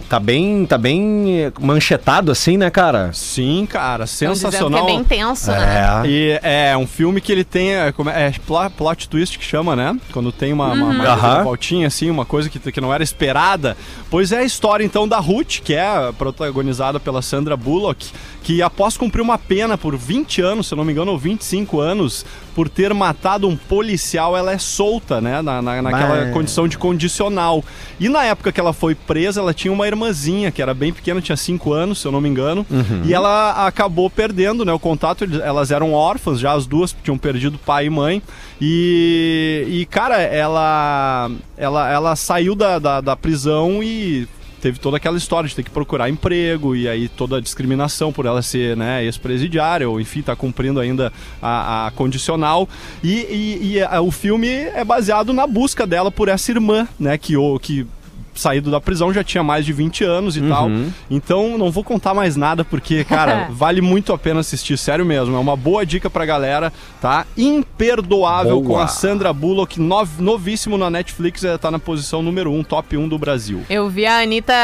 tá 0.09 0.19
bem, 0.19 0.67
tá 0.67 0.77
bem 0.77 1.53
manchetado 1.61 2.33
assim, 2.33 2.57
né, 2.57 2.71
cara? 2.71 3.13
Sim, 3.13 3.67
cara, 3.69 4.07
sensacional. 4.07 4.85
Que 4.85 4.93
é 4.93 4.95
bem 4.97 5.05
tenso, 5.05 5.51
né? 5.53 6.03
E 6.07 6.41
é 6.43 6.77
um 6.77 6.87
filme 6.87 7.21
que 7.21 7.31
ele 7.31 7.45
tem. 7.45 7.75
É, 7.75 7.93
como 7.93 8.11
é, 8.11 8.27
é 8.27 8.69
plot 8.77 9.09
twist 9.09 9.39
que 9.39 9.45
chama, 9.45 9.77
né? 9.77 9.97
Quando 10.13 10.33
tem 10.33 10.53
uma, 10.53 10.73
uma, 10.73 10.87
uma 10.87 11.05
Aham. 11.05 11.45
voltinha 11.45 11.87
assim, 11.87 12.11
uma 12.11 12.25
coisa 12.25 12.49
que, 12.49 12.59
que 12.59 12.81
não 12.81 12.93
era 12.93 13.03
esperada. 13.03 13.77
Pois 14.11 14.33
é 14.33 14.39
a 14.39 14.45
história 14.45 14.85
então 14.85 15.07
da 15.07 15.19
Ruth, 15.19 15.52
que 15.61 15.75
é 15.75 16.13
protagonizada 16.17 16.99
pela 16.99 17.21
Sandra 17.21 17.57
Bullock, 17.57 18.11
que 18.43 18.63
após 18.63 18.97
cumprir 18.97 19.21
uma 19.21 19.37
pena 19.39 19.77
por 19.77 19.97
20 19.97 20.41
anos, 20.41 20.67
se 20.69 20.75
não 20.75 20.85
me 20.85 20.93
engano, 20.93 21.13
ou 21.13 21.19
25 21.19 21.81
anos, 21.81 22.25
por 22.55 22.69
ter 22.69 22.93
matado 22.95 23.47
um 23.49 23.57
policial, 23.57 24.37
ela 24.37 24.53
é 24.53 24.59
solta, 24.59 25.21
né? 25.21 25.41
Na, 25.43 25.61
na- 25.63 25.83
naquela 25.83 26.25
Mas- 26.25 26.33
condição 26.33 26.67
de 26.67 26.77
condicional. 26.79 27.65
E 28.01 28.09
na 28.09 28.25
época 28.25 28.51
que 28.53 28.59
ela 28.61 28.73
foi 28.73 28.95
presa, 28.95 29.41
ela 29.41 29.55
tinha 29.55 29.73
uma 29.73 29.87
irmãzinha, 29.87 30.51
que 30.51 30.61
era 30.63 30.75
bem 30.75 30.93
pequena, 30.93 31.21
tinha 31.21 31.37
5 31.37 31.73
anos, 31.73 32.01
se 32.01 32.07
eu 32.07 32.13
não 32.13 32.21
me 32.21 32.29
engano. 32.29 32.67
E 33.05 33.15
ela 33.15 33.67
acabou 33.67 34.09
perdendo 34.11 34.65
né, 34.65 34.73
o 34.73 34.79
contato. 34.79 35.25
Elas 35.43 35.71
eram 35.71 35.93
órfãs, 35.93 36.41
já 36.41 36.53
as 36.53 36.67
duas 36.67 36.95
tinham 37.03 37.17
perdido 37.19 37.59
pai 37.59 37.87
e 37.87 37.91
mãe. 37.91 38.23
E, 38.61 39.65
e 39.69 39.87
cara, 39.87 40.21
ela, 40.21 41.31
ela, 41.57 41.91
ela 41.93 42.17
saiu 42.17 42.55
da, 42.55 42.79
da, 42.79 43.01
da 43.01 43.17
prisão 43.17 43.83
e 43.83 44.27
teve 44.63 44.79
toda 44.79 44.97
aquela 44.97 45.19
história 45.19 45.49
de 45.49 45.55
ter 45.57 45.63
que 45.65 45.71
procurar 45.71 46.09
emprego 46.09 46.75
e 46.77 46.89
aí 46.89 47.09
toda 47.09 47.37
a 47.37 47.41
discriminação 47.41 48.13
por 48.13 48.25
ela 48.25 48.41
ser 48.41 48.77
né, 48.77 49.05
ex-presidiária 49.05 49.89
ou 49.89 50.01
enfim, 50.01 50.23
tá 50.23 50.35
cumprindo 50.37 50.79
ainda 50.81 51.13
a, 51.43 51.89
a 51.89 51.91
condicional. 51.91 52.69
E, 53.03 53.11
e- 53.13 53.73
e, 53.75 53.83
a- 53.83 54.01
o 54.01 54.11
filme 54.13 54.49
é 54.49 54.85
baseado 54.85 55.33
na 55.33 55.47
busca 55.47 55.87
dela 55.87 56.11
por 56.11 56.29
essa 56.29 56.51
irmã, 56.53 56.87
né, 56.99 57.19
que, 57.19 57.37
o, 57.37 57.59
que 57.59 57.87
saído 58.35 58.71
da 58.71 58.81
prisão 58.81 59.13
já 59.13 59.23
tinha 59.23 59.43
mais 59.43 59.65
de 59.65 59.73
20 59.73 60.05
anos 60.05 60.37
e 60.37 60.41
tal. 60.43 60.69
Então 61.11 61.57
não 61.59 61.71
vou 61.71 61.85
contar 61.85 62.15
mais 62.15 62.37
nada 62.37 62.65
porque, 62.65 63.05
cara, 63.09 63.49
vale 63.51 63.81
muito 63.81 64.13
a 64.13 64.19
pena 64.19 64.41
assistir, 64.41 64.77
sério 64.79 65.05
mesmo. 65.05 65.35
É 65.37 65.39
uma 65.39 65.57
boa 65.57 65.85
dica 65.85 66.09
pra 66.09 66.25
galera, 66.25 66.73
tá? 67.01 67.27
Imperdoável 67.37 68.61
Boa. 68.61 68.79
com 68.79 68.83
a 68.83 68.87
Sandra 68.89 69.33
Bullock, 69.33 69.81
nov- 69.81 70.21
novíssimo 70.21 70.79
na 70.79 70.89
Netflix, 70.91 71.43
é, 71.45 71.57
tá 71.59 71.71
na 71.71 71.79
posição 71.79 72.23
número 72.23 72.51
1, 72.53 72.63
top 72.65 72.97
1 72.97 73.09
do 73.09 73.19
Brasil. 73.19 73.63
Eu 73.69 73.89
vi 73.89 74.07
a 74.07 74.21
Anitta 74.21 74.55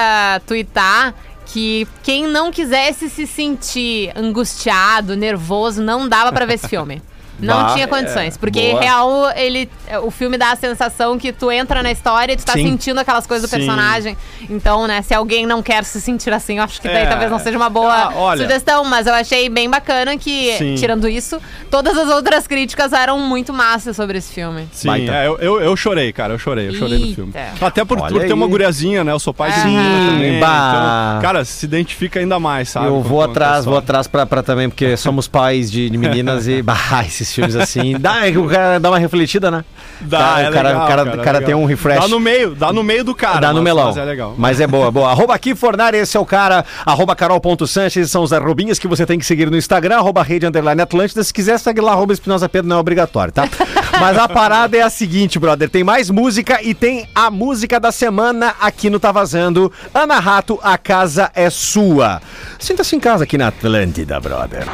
twittar 0.46 1.14
que 1.46 1.86
quem 2.02 2.26
não 2.26 2.50
quisesse 2.52 3.08
se 3.08 3.26
sentir 3.26 4.12
angustiado, 4.16 5.16
nervoso, 5.16 5.82
não 5.82 6.08
dava 6.08 6.30
pra 6.32 6.44
ver 6.46 6.54
esse 6.54 6.68
filme. 6.68 7.02
Não 7.38 7.62
Bah, 7.66 7.74
tinha 7.74 7.86
condições, 7.86 8.36
porque 8.36 8.70
boa. 8.70 8.80
real 8.80 9.30
ele 9.36 9.68
o 10.02 10.10
filme 10.10 10.36
dá 10.36 10.52
a 10.52 10.56
sensação 10.56 11.16
que 11.18 11.32
tu 11.32 11.50
entra 11.52 11.82
na 11.82 11.90
história 11.92 12.32
e 12.32 12.36
tu 12.36 12.44
tá 12.44 12.54
Sim. 12.54 12.64
sentindo 12.70 12.98
aquelas 12.98 13.26
coisas 13.26 13.48
do 13.48 13.50
Sim. 13.52 13.58
personagem. 13.58 14.16
Então, 14.50 14.86
né, 14.86 15.02
se 15.02 15.14
alguém 15.14 15.46
não 15.46 15.62
quer 15.62 15.84
se 15.84 16.00
sentir 16.00 16.32
assim, 16.32 16.58
eu 16.58 16.64
acho 16.64 16.80
que 16.80 16.88
daí 16.88 17.04
É. 17.04 17.06
talvez 17.06 17.30
não 17.30 17.38
seja 17.38 17.56
uma 17.56 17.68
boa 17.70 17.94
Ah, 17.94 18.12
olha. 18.16 18.42
sugestão, 18.44 18.84
mas 18.84 19.06
eu 19.06 19.14
achei 19.14 19.48
bem 19.48 19.68
bacana 19.70 20.16
que 20.18 20.54
Sim. 20.58 20.74
tirando 20.74 21.08
isso, 21.08 21.40
todas 21.70 21.96
as 21.96 22.08
outras 22.08 22.46
críticas 22.46 22.92
eram 22.92 23.18
muito 23.20 23.52
massas 23.52 23.94
sobre 23.96 24.18
esse 24.18 24.32
filme. 24.32 24.66
Sim, 24.72 24.88
Baita. 24.88 25.12
é, 25.14 25.26
eu, 25.26 25.38
eu, 25.38 25.60
eu 25.60 25.76
chorei, 25.76 26.12
cara, 26.12 26.34
eu 26.34 26.38
chorei, 26.38 26.68
eu 26.68 26.74
chorei 26.74 26.98
no 26.98 27.04
Eita. 27.04 27.14
filme. 27.14 27.32
Até 27.60 27.84
por, 27.84 27.98
por 27.98 28.20
ter 28.24 28.32
uma 28.32 28.46
guriazinha, 28.46 29.04
né? 29.04 29.12
Eu 29.12 29.18
sou 29.18 29.32
pai 29.32 29.52
de 29.52 29.60
Sim, 29.60 29.76
menina 29.76 30.10
também. 30.12 30.40
bah. 30.40 31.08
Então, 31.18 31.22
cara, 31.22 31.44
se 31.44 31.64
identifica 31.66 32.18
ainda 32.20 32.38
mais, 32.40 32.68
sabe? 32.70 32.86
eu 32.86 33.00
vou 33.02 33.22
atrás, 33.22 33.64
vou 33.64 33.76
atrás 33.76 34.06
pra, 34.06 34.26
pra 34.26 34.42
também, 34.42 34.68
porque 34.68 34.96
somos 34.96 35.28
pais 35.28 35.70
de, 35.70 35.88
de 35.88 35.96
meninas 35.98 36.48
e, 36.48 36.62
bah, 36.62 37.04
esses 37.06 37.27
filmes 37.32 37.56
assim, 37.56 37.98
dá, 37.98 38.22
o 38.36 38.48
cara 38.48 38.78
dá 38.78 38.90
uma 38.90 38.98
refletida, 38.98 39.50
né? 39.50 39.64
Dá, 40.00 40.18
Cara, 40.18 40.40
é 40.42 40.48
o 40.48 40.52
cara, 40.52 40.68
legal, 40.68 40.84
o 40.84 40.88
cara, 40.88 41.04
cara, 41.04 41.22
cara 41.22 41.38
é 41.38 41.40
tem 41.40 41.54
um 41.54 41.64
refresh. 41.64 42.00
Dá 42.00 42.08
no 42.08 42.20
meio, 42.20 42.54
dá 42.54 42.72
no 42.72 42.82
meio 42.82 43.02
do 43.04 43.14
cara. 43.14 43.40
Dá 43.40 43.48
no 43.48 43.54
mas- 43.56 43.64
melão. 43.64 43.86
Mas 43.86 43.96
é 43.96 44.04
legal. 44.04 44.34
Mas 44.38 44.60
é 44.60 44.66
boa, 44.66 44.90
boa. 44.90 45.10
Arroba 45.10 45.34
aqui, 45.34 45.54
Fornari, 45.54 45.96
esse 45.98 46.16
é 46.16 46.20
o 46.20 46.24
cara. 46.26 46.64
Arroba 46.86 47.16
carol.sanches, 47.16 48.10
são 48.10 48.22
os 48.22 48.32
arrobinhas 48.32 48.78
que 48.78 48.86
você 48.86 49.04
tem 49.04 49.18
que 49.18 49.26
seguir 49.26 49.50
no 49.50 49.56
Instagram. 49.56 49.96
Arroba 49.96 50.22
rede 50.22 50.46
underline 50.46 50.80
Atlântida. 50.80 51.22
Se 51.24 51.32
quiser, 51.32 51.58
segue 51.58 51.80
lá, 51.80 51.92
arroba 51.92 52.12
Espinosa 52.12 52.48
Pedro, 52.48 52.68
não 52.68 52.76
é 52.76 52.80
obrigatório, 52.80 53.32
tá? 53.32 53.48
Mas 54.00 54.16
a 54.16 54.28
parada 54.28 54.76
é 54.76 54.82
a 54.82 54.90
seguinte, 54.90 55.38
brother. 55.38 55.68
Tem 55.68 55.82
mais 55.82 56.08
música 56.10 56.62
e 56.62 56.72
tem 56.74 57.08
a 57.14 57.30
música 57.30 57.80
da 57.80 57.90
semana 57.90 58.54
aqui 58.60 58.88
no 58.88 59.00
Tá 59.00 59.10
Vazando. 59.10 59.72
Ana 59.92 60.20
Rato, 60.20 60.60
a 60.62 60.78
casa 60.78 61.30
é 61.34 61.50
sua. 61.50 62.20
Sinta-se 62.58 62.94
em 62.94 63.00
casa 63.00 63.24
aqui 63.24 63.36
na 63.36 63.48
Atlântida, 63.48 64.20
brother. 64.20 64.64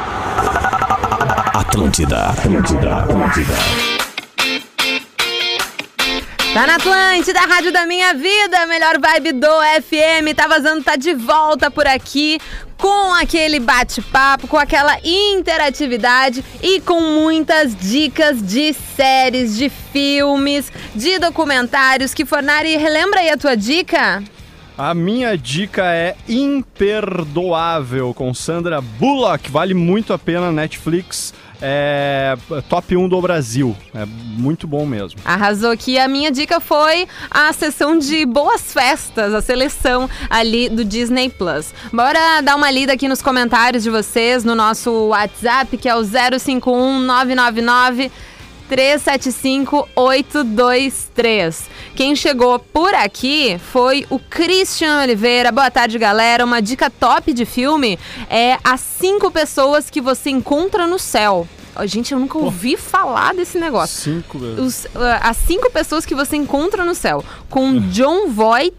Atlântida, 1.55 2.17
Atlântida, 2.31 2.97
Atlântida. 2.97 3.53
Tá 6.53 6.67
na 6.67 6.75
Atlântida, 6.75 7.39
a 7.39 7.45
rádio 7.45 7.71
da 7.71 7.85
minha 7.85 8.13
vida, 8.13 8.65
melhor 8.65 8.99
vibe 8.99 9.31
do 9.31 9.47
FM. 9.81 10.35
Tá 10.35 10.47
vazando, 10.49 10.83
tá 10.83 10.97
de 10.97 11.13
volta 11.13 11.71
por 11.71 11.87
aqui 11.87 12.41
com 12.77 13.13
aquele 13.13 13.61
bate-papo, 13.61 14.49
com 14.49 14.57
aquela 14.57 14.97
interatividade 15.01 16.43
e 16.61 16.81
com 16.81 16.99
muitas 16.99 17.73
dicas 17.73 18.45
de 18.45 18.73
séries, 18.97 19.55
de 19.55 19.69
filmes, 19.69 20.69
de 20.93 21.19
documentários. 21.19 22.13
Que 22.13 22.25
Fornari, 22.25 22.75
relembra 22.75 23.21
aí 23.21 23.29
a 23.29 23.37
tua 23.37 23.55
dica? 23.55 24.21
A 24.77 24.93
minha 24.93 25.37
dica 25.37 25.85
é 25.85 26.17
Imperdoável, 26.27 28.13
com 28.13 28.33
Sandra 28.33 28.81
Bullock. 28.81 29.49
Vale 29.49 29.73
muito 29.73 30.11
a 30.11 30.19
pena 30.19 30.51
Netflix. 30.51 31.33
É 31.61 32.37
top 32.67 32.97
1 32.97 33.07
do 33.07 33.21
Brasil. 33.21 33.73
É 33.93 34.05
muito 34.05 34.67
bom 34.67 34.85
mesmo. 34.85 35.21
Arrasou 35.23 35.71
aqui. 35.71 35.97
A 35.97 36.09
minha 36.09 36.29
dica 36.29 36.59
foi 36.59 37.07
a 37.31 37.53
sessão 37.53 37.97
de 37.97 38.25
boas 38.25 38.73
festas, 38.73 39.33
a 39.33 39.41
seleção 39.41 40.09
ali 40.29 40.67
do 40.67 40.83
Disney 40.83 41.29
Plus. 41.29 41.73
Bora 41.93 42.41
dar 42.41 42.57
uma 42.57 42.69
lida 42.69 42.91
aqui 42.91 43.07
nos 43.07 43.21
comentários 43.21 43.83
de 43.83 43.89
vocês 43.89 44.43
no 44.43 44.55
nosso 44.55 44.91
WhatsApp, 45.07 45.77
que 45.77 45.87
é 45.87 45.95
o 45.95 46.03
051 46.03 46.99
999 46.99 48.11
375-823. 48.69 51.63
Quem 51.95 52.15
chegou 52.15 52.59
por 52.59 52.93
aqui 52.93 53.59
foi 53.71 54.05
o 54.09 54.19
Christian 54.19 55.01
Oliveira. 55.01 55.51
Boa 55.51 55.71
tarde, 55.71 55.97
galera. 55.97 56.45
Uma 56.45 56.61
dica 56.61 56.89
top 56.89 57.33
de 57.33 57.45
filme 57.45 57.97
é 58.29 58.57
as 58.63 58.79
cinco 58.81 59.31
pessoas 59.31 59.89
que 59.89 60.01
você 60.01 60.29
encontra 60.29 60.85
no 60.87 60.99
céu. 60.99 61.47
Gente, 61.83 62.13
eu 62.13 62.19
nunca 62.19 62.37
ouvi 62.37 62.77
falar 62.77 63.33
desse 63.33 63.59
negócio 63.59 64.13
Cinco. 64.13 64.37
os, 64.37 64.87
ah, 64.95 65.29
as 65.29 65.35
cinco 65.35 65.69
pessoas 65.69 66.05
que 66.05 66.15
você 66.15 66.37
encontra 66.37 66.85
no 66.85 66.95
céu, 66.95 67.21
com 67.49 67.79
John 67.89 68.29
Voight. 68.29 68.73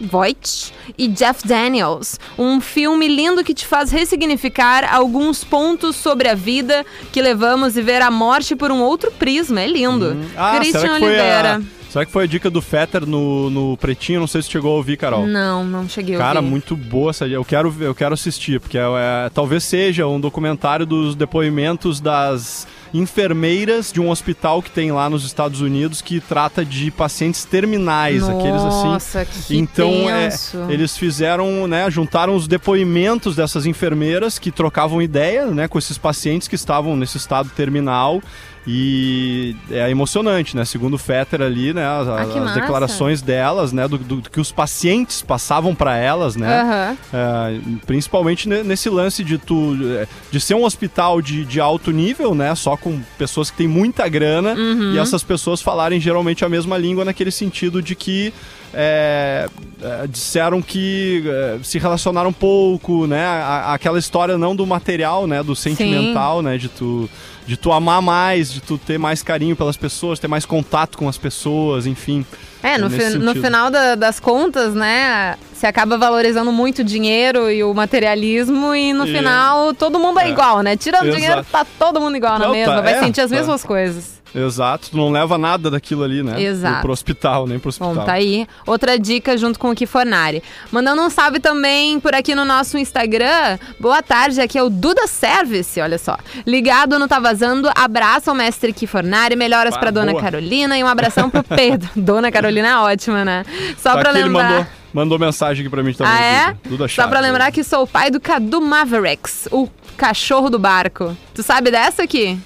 Voight 0.00 0.72
e 0.96 1.08
Jeff 1.08 1.46
Daniels. 1.46 2.18
Um 2.38 2.60
filme 2.60 3.08
lindo 3.08 3.42
que 3.44 3.54
te 3.54 3.66
faz 3.66 3.90
ressignificar 3.90 4.88
alguns 4.92 5.44
pontos 5.44 5.96
sobre 5.96 6.28
a 6.28 6.34
vida 6.34 6.84
que 7.12 7.20
levamos 7.22 7.76
e 7.76 7.82
ver 7.82 8.02
a 8.02 8.10
morte 8.10 8.54
por 8.56 8.70
um 8.70 8.80
outro 8.80 9.10
prisma. 9.12 9.60
É 9.60 9.66
lindo. 9.66 10.16
Ah, 10.36 10.56
Christian 10.56 10.80
será 10.80 10.92
que 10.94 10.98
foi 11.00 11.08
Oliveira. 11.08 11.56
a, 11.56 11.90
será 11.92 12.06
que 12.06 12.12
foi 12.12 12.24
a 12.24 12.26
dica 12.26 12.50
do 12.50 12.60
Fetter 12.62 13.06
no, 13.06 13.50
no 13.50 13.76
Pretinho? 13.76 14.20
Não 14.20 14.26
sei 14.26 14.42
se 14.42 14.50
chegou 14.50 14.72
a 14.72 14.76
ouvir, 14.76 14.96
Carol. 14.96 15.26
Não, 15.26 15.64
não 15.64 15.88
cheguei 15.88 16.14
a 16.14 16.18
Cara, 16.18 16.38
ouvir. 16.40 16.50
muito 16.50 16.76
boa 16.76 17.10
essa. 17.10 17.26
Eu 17.26 17.44
quero, 17.44 17.74
eu 17.80 17.94
quero 17.94 18.14
assistir, 18.14 18.60
porque 18.60 18.78
é, 18.78 18.82
é- 18.82 19.30
talvez 19.32 19.64
seja 19.64 20.06
um 20.06 20.20
documentário 20.20 20.84
dos 20.86 21.14
depoimentos 21.14 22.00
das 22.00 22.66
enfermeiras 22.92 23.92
de 23.92 24.00
um 24.00 24.10
hospital 24.10 24.62
que 24.62 24.70
tem 24.70 24.92
lá 24.92 25.08
nos 25.08 25.24
Estados 25.24 25.60
Unidos 25.60 26.00
que 26.00 26.20
trata 26.20 26.64
de 26.64 26.90
pacientes 26.90 27.44
terminais, 27.44 28.28
aqueles 28.28 28.62
assim. 28.62 28.88
Nossa, 28.88 29.24
que 29.24 29.56
Então, 29.56 30.08
é, 30.08 30.30
eles 30.68 30.96
fizeram, 30.96 31.66
né, 31.66 31.90
juntaram 31.90 32.34
os 32.34 32.46
depoimentos 32.46 33.36
dessas 33.36 33.66
enfermeiras 33.66 34.38
que 34.38 34.50
trocavam 34.50 35.02
ideia, 35.02 35.46
né, 35.46 35.68
com 35.68 35.78
esses 35.78 35.98
pacientes 35.98 36.48
que 36.48 36.54
estavam 36.54 36.96
nesse 36.96 37.16
estado 37.16 37.50
terminal. 37.50 38.22
E 38.70 39.56
é 39.70 39.90
emocionante, 39.90 40.54
né? 40.54 40.62
Segundo 40.62 40.92
o 40.94 40.98
Fetter 40.98 41.40
ali, 41.40 41.72
né? 41.72 41.86
As, 41.86 42.06
Ah, 42.06 42.20
as 42.44 42.54
declarações 42.54 43.22
delas, 43.22 43.72
né? 43.72 43.88
Do, 43.88 43.96
do- 43.96 44.16
do 44.20 44.30
que 44.30 44.38
os 44.38 44.52
pacientes 44.52 45.22
passavam 45.22 45.74
para 45.74 45.96
elas, 45.96 46.36
né? 46.36 46.60
Aham. 46.60 46.96
É, 47.14 47.60
principalmente 47.86 48.46
ne- 48.46 48.62
nesse 48.62 48.90
lance 48.90 49.24
de 49.24 49.38
tu 49.38 49.74
é, 49.98 50.06
de 50.30 50.38
ser 50.38 50.52
um 50.54 50.64
hospital 50.64 51.22
de, 51.22 51.46
de 51.46 51.58
alto 51.58 51.90
nível, 51.90 52.34
né? 52.34 52.54
Só 52.54 52.76
com 52.76 53.00
pessoas 53.16 53.50
que 53.50 53.56
têm 53.56 53.66
muita 53.68 54.06
grana 54.06 54.52
Uhum. 54.52 54.92
e 54.92 54.98
essas 54.98 55.22
pessoas 55.22 55.62
falarem 55.62 55.98
geralmente 55.98 56.44
a 56.44 56.48
mesma 56.48 56.76
língua 56.76 57.06
naquele 57.06 57.30
sentido 57.30 57.80
de 57.80 57.94
que 57.94 58.34
é, 58.74 59.48
é, 59.80 60.06
disseram 60.06 60.60
que 60.60 61.24
é, 61.26 61.58
se 61.62 61.78
relacionaram 61.78 62.34
pouco, 62.34 63.06
né? 63.06 63.24
A- 63.24 63.72
aquela 63.72 63.98
história 63.98 64.36
não 64.36 64.54
do 64.54 64.66
material, 64.66 65.26
né? 65.26 65.42
Do 65.42 65.56
sentimental, 65.56 66.42
né? 66.42 66.58
De 66.58 66.68
tu 66.68 67.08
de 67.48 67.56
tu 67.56 67.72
amar 67.72 68.02
mais, 68.02 68.52
de 68.52 68.60
tu 68.60 68.76
ter 68.76 68.98
mais 68.98 69.22
carinho 69.22 69.56
pelas 69.56 69.74
pessoas, 69.74 70.18
ter 70.18 70.28
mais 70.28 70.44
contato 70.44 70.98
com 70.98 71.08
as 71.08 71.16
pessoas, 71.16 71.86
enfim. 71.86 72.24
É, 72.62 72.76
no, 72.76 72.90
nesse 72.90 73.12
fi- 73.12 73.16
no 73.18 73.28
sentido. 73.28 73.42
final 73.42 73.70
da- 73.70 73.94
das 73.94 74.20
contas, 74.20 74.74
né, 74.74 75.34
você 75.54 75.66
acaba 75.66 75.96
valorizando 75.96 76.52
muito 76.52 76.80
o 76.80 76.84
dinheiro 76.84 77.50
e 77.50 77.64
o 77.64 77.72
materialismo 77.72 78.74
e 78.74 78.92
no 78.92 79.06
E- 79.06 79.12
final 79.16 79.72
todo 79.72 79.98
mundo 79.98 80.20
é, 80.20 80.24
É. 80.26 80.28
igual, 80.30 80.60
né? 80.60 80.76
Tirando 80.76 81.04
o 81.04 81.06
Exato. 81.06 81.20
dinheiro, 81.22 81.46
tá 81.50 81.64
todo 81.78 81.98
mundo 82.00 82.16
igual 82.18 82.38
na 82.38 82.46
Não, 82.46 82.52
mesma, 82.52 82.74
tá, 82.74 82.80
vai 82.82 82.94
é, 82.94 83.00
sentir 83.00 83.22
as 83.22 83.30
tá. 83.30 83.36
mesmas 83.36 83.64
coisas. 83.64 84.17
Exato, 84.34 84.90
tu 84.90 84.96
não 84.96 85.10
leva 85.10 85.38
nada 85.38 85.70
daquilo 85.70 86.02
ali, 86.04 86.22
né? 86.22 86.40
Exato. 86.42 86.74
Pro, 86.74 86.82
pro 86.82 86.92
hospital, 86.92 87.46
nem 87.46 87.58
pro 87.58 87.70
hospital. 87.70 87.94
Bom, 87.94 88.04
tá 88.04 88.12
aí. 88.12 88.46
Outra 88.66 88.98
dica 88.98 89.36
junto 89.38 89.58
com 89.58 89.70
o 89.70 89.74
Kifornari. 89.74 90.42
Mandando 90.70 91.02
um 91.02 91.10
salve 91.10 91.40
também 91.40 91.98
por 91.98 92.14
aqui 92.14 92.34
no 92.34 92.44
nosso 92.44 92.76
Instagram. 92.76 93.58
Boa 93.80 94.02
tarde, 94.02 94.40
aqui 94.40 94.58
é 94.58 94.62
o 94.62 94.68
Duda 94.68 95.06
Service, 95.06 95.80
olha 95.80 95.98
só. 95.98 96.16
Ligado 96.46 96.98
no 96.98 97.08
Tá 97.08 97.18
Vazando, 97.18 97.70
abraço 97.74 98.30
ao 98.30 98.36
mestre 98.36 98.72
Kifornari, 98.72 99.34
melhoras 99.34 99.74
Ah, 99.74 99.78
pra 99.78 99.90
Dona 99.90 100.12
boa. 100.12 100.22
Carolina 100.22 100.76
e 100.78 100.84
um 100.84 100.88
abração 100.88 101.30
pro 101.30 101.42
Pedro. 101.56 101.88
Dona 101.96 102.30
Carolina 102.30 102.68
é 102.68 102.76
ótima, 102.76 103.24
né? 103.24 103.44
Só 103.78 103.94
Tá 103.94 103.98
pra 104.00 104.10
aqui, 104.10 104.18
ele 104.18 104.28
lembrar... 104.28 104.50
mandou, 104.50 104.66
mandou 104.92 105.18
mensagem 105.18 105.62
aqui 105.62 105.70
pra 105.70 105.82
mim 105.82 105.92
também. 105.94 106.12
Ah, 106.12 106.22
é? 106.22 106.56
Duda. 106.68 106.86
Só 106.88 107.08
pra 107.08 107.20
lembrar 107.20 107.50
que 107.50 107.64
sou 107.64 107.82
o 107.82 107.86
pai 107.86 108.10
do 108.10 108.20
Cadu 108.20 108.60
Mavericks, 108.60 109.48
o 109.50 109.68
cachorro 109.96 110.50
do 110.50 110.58
barco. 110.58 111.16
Tu 111.34 111.42
sabe 111.42 111.70
dessa 111.70 112.02
aqui? 112.02 112.38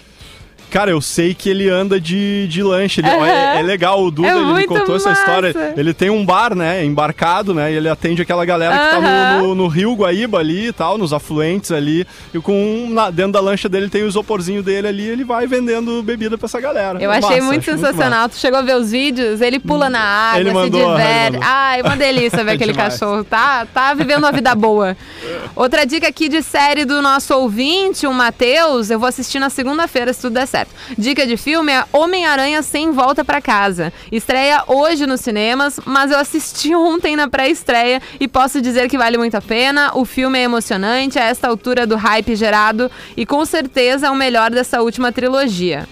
Cara, 0.72 0.90
eu 0.90 1.00
sei 1.02 1.34
que 1.34 1.50
ele 1.50 1.68
anda 1.68 2.00
de, 2.00 2.48
de 2.48 2.62
lanche. 2.62 3.00
Ele, 3.02 3.08
Aham. 3.10 3.26
é, 3.26 3.58
é 3.58 3.62
legal, 3.62 4.02
o 4.02 4.10
Duda, 4.10 4.28
É 4.28 4.30
ele 4.32 4.40
me 4.46 4.52
muito 4.52 4.68
contou 4.68 4.96
essa 4.96 5.10
massa. 5.10 5.20
história. 5.20 5.74
Ele 5.76 5.92
tem 5.92 6.08
um 6.08 6.24
bar, 6.24 6.54
né, 6.54 6.82
embarcado, 6.84 7.52
né, 7.52 7.70
e 7.70 7.76
ele 7.76 7.88
atende 7.90 8.22
aquela 8.22 8.44
galera 8.44 8.72
que 8.72 8.90
tá 8.96 9.00
no, 9.38 9.48
no- 9.48 9.54
no 9.54 9.66
Rio 9.68 9.94
Guaíba 9.94 10.38
ali 10.38 10.68
e 10.68 10.72
tal, 10.72 10.96
nos 10.96 11.12
afluentes 11.12 11.70
ali. 11.70 12.06
E 12.32 12.38
com 12.40 12.86
na- 12.90 13.10
dentro 13.10 13.32
da 13.32 13.40
lancha 13.40 13.68
dele 13.68 13.88
tem 13.90 14.02
o 14.02 14.08
isoporzinho 14.08 14.62
dele 14.62 14.88
ali, 14.88 15.02
ele 15.06 15.24
vai 15.24 15.46
vendendo 15.46 16.02
bebida 16.02 16.38
pra 16.38 16.46
essa 16.46 16.58
galera. 16.60 16.98
Eu 17.02 17.12
É 17.12 17.18
achei 17.18 17.36
massa, 17.36 17.42
muito 17.42 17.64
sensacional. 17.64 18.28
tu 18.30 18.36
chegou 18.36 18.58
a 18.58 18.62
ver 18.62 18.76
os 18.76 18.90
vídeos? 18.90 19.42
Ele 19.42 19.60
pula 19.60 19.90
na 19.90 20.00
água, 20.00 20.40
Ele 20.40 20.48
se 20.48 20.54
mandou, 20.54 20.90
diverte. 20.90 21.26
ele 21.26 21.32
mandou. 21.38 21.48
Ai, 21.52 21.82
uma 21.82 21.96
delícia 21.96 22.42
ver 22.44 22.52
aquele 22.56 22.72
Demais. 22.72 22.94
cachorro. 22.98 23.22
Tá, 23.24 23.66
tá 23.66 23.92
vivendo 23.92 24.20
uma 24.20 24.32
vida 24.32 24.54
boa. 24.54 24.96
Outra 25.54 25.84
dica 25.84 26.08
aqui 26.08 26.30
de 26.30 26.42
série 26.42 26.86
do 26.86 27.02
nosso 27.02 27.34
ouvinte, 27.34 28.06
o 28.06 28.12
Matheus. 28.14 28.88
Eu 28.88 28.98
vou 28.98 29.06
assistir 29.08 29.38
na 29.38 29.50
segunda-feira, 29.50 30.12
se 30.14 30.20
tudo 30.22 30.32
der 30.34 30.46
certo. 30.46 30.61
Dica 30.96 31.26
de 31.26 31.36
filme 31.36 31.72
é 31.72 31.84
Homem-Aranha 31.92 32.62
Sem 32.62 32.90
Volta 32.92 33.24
pra 33.24 33.40
Casa. 33.40 33.92
Estreia 34.10 34.64
hoje 34.66 35.06
nos 35.06 35.20
cinemas, 35.20 35.80
mas 35.84 36.10
eu 36.10 36.18
assisti 36.18 36.74
ontem 36.76 37.16
na 37.16 37.28
pré-estreia 37.28 38.00
e 38.20 38.28
posso 38.28 38.60
dizer 38.60 38.88
que 38.88 38.98
vale 38.98 39.18
muito 39.18 39.36
a 39.36 39.42
pena. 39.42 39.92
O 39.94 40.04
filme 40.04 40.38
é 40.38 40.42
emocionante 40.42 41.18
a 41.18 41.24
esta 41.24 41.48
altura 41.48 41.86
do 41.86 41.96
hype 41.96 42.36
gerado 42.36 42.90
e 43.16 43.24
com 43.24 43.44
certeza 43.44 44.06
é 44.06 44.10
o 44.10 44.16
melhor 44.16 44.50
dessa 44.50 44.82
última 44.82 45.12
trilogia. 45.12 45.86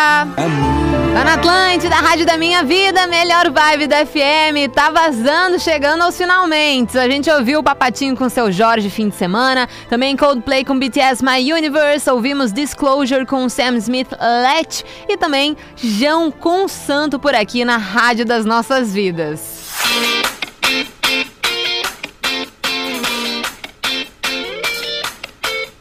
Tá 1.16 1.24
na 1.24 1.36
Atlântida, 1.36 1.96
rádio 1.96 2.26
da 2.26 2.36
minha 2.36 2.62
vida, 2.62 3.08
melhor 3.08 3.50
vibe 3.50 3.88
da 3.88 4.06
FM, 4.06 4.70
tá 4.76 4.90
vazando, 4.90 5.58
chegando 5.58 6.02
aos 6.02 6.18
finalmente. 6.18 7.00
A 7.00 7.08
gente 7.10 7.32
ouviu 7.32 7.62
o 7.62 7.64
Papatinho 7.64 8.18
com 8.18 8.28
seu 8.28 8.52
Jorge 8.52 8.90
fim 8.90 9.08
de 9.08 9.16
semana, 9.16 9.70
também 9.88 10.18
Coldplay 10.18 10.66
com 10.66 10.78
BTS 10.78 11.24
My 11.24 11.54
Universe, 11.54 12.10
ouvimos 12.10 12.52
Disclosure 12.52 13.26
com 13.26 13.48
Sam 13.48 13.78
Smith 13.78 14.10
Let 14.12 14.84
e 15.08 15.16
também 15.16 15.56
João 15.78 16.30
com 16.30 16.68
Santo 16.68 17.18
por 17.18 17.34
aqui 17.34 17.64
na 17.64 17.78
rádio 17.78 18.26
das 18.26 18.44
nossas 18.44 18.94
vidas. 18.94 19.72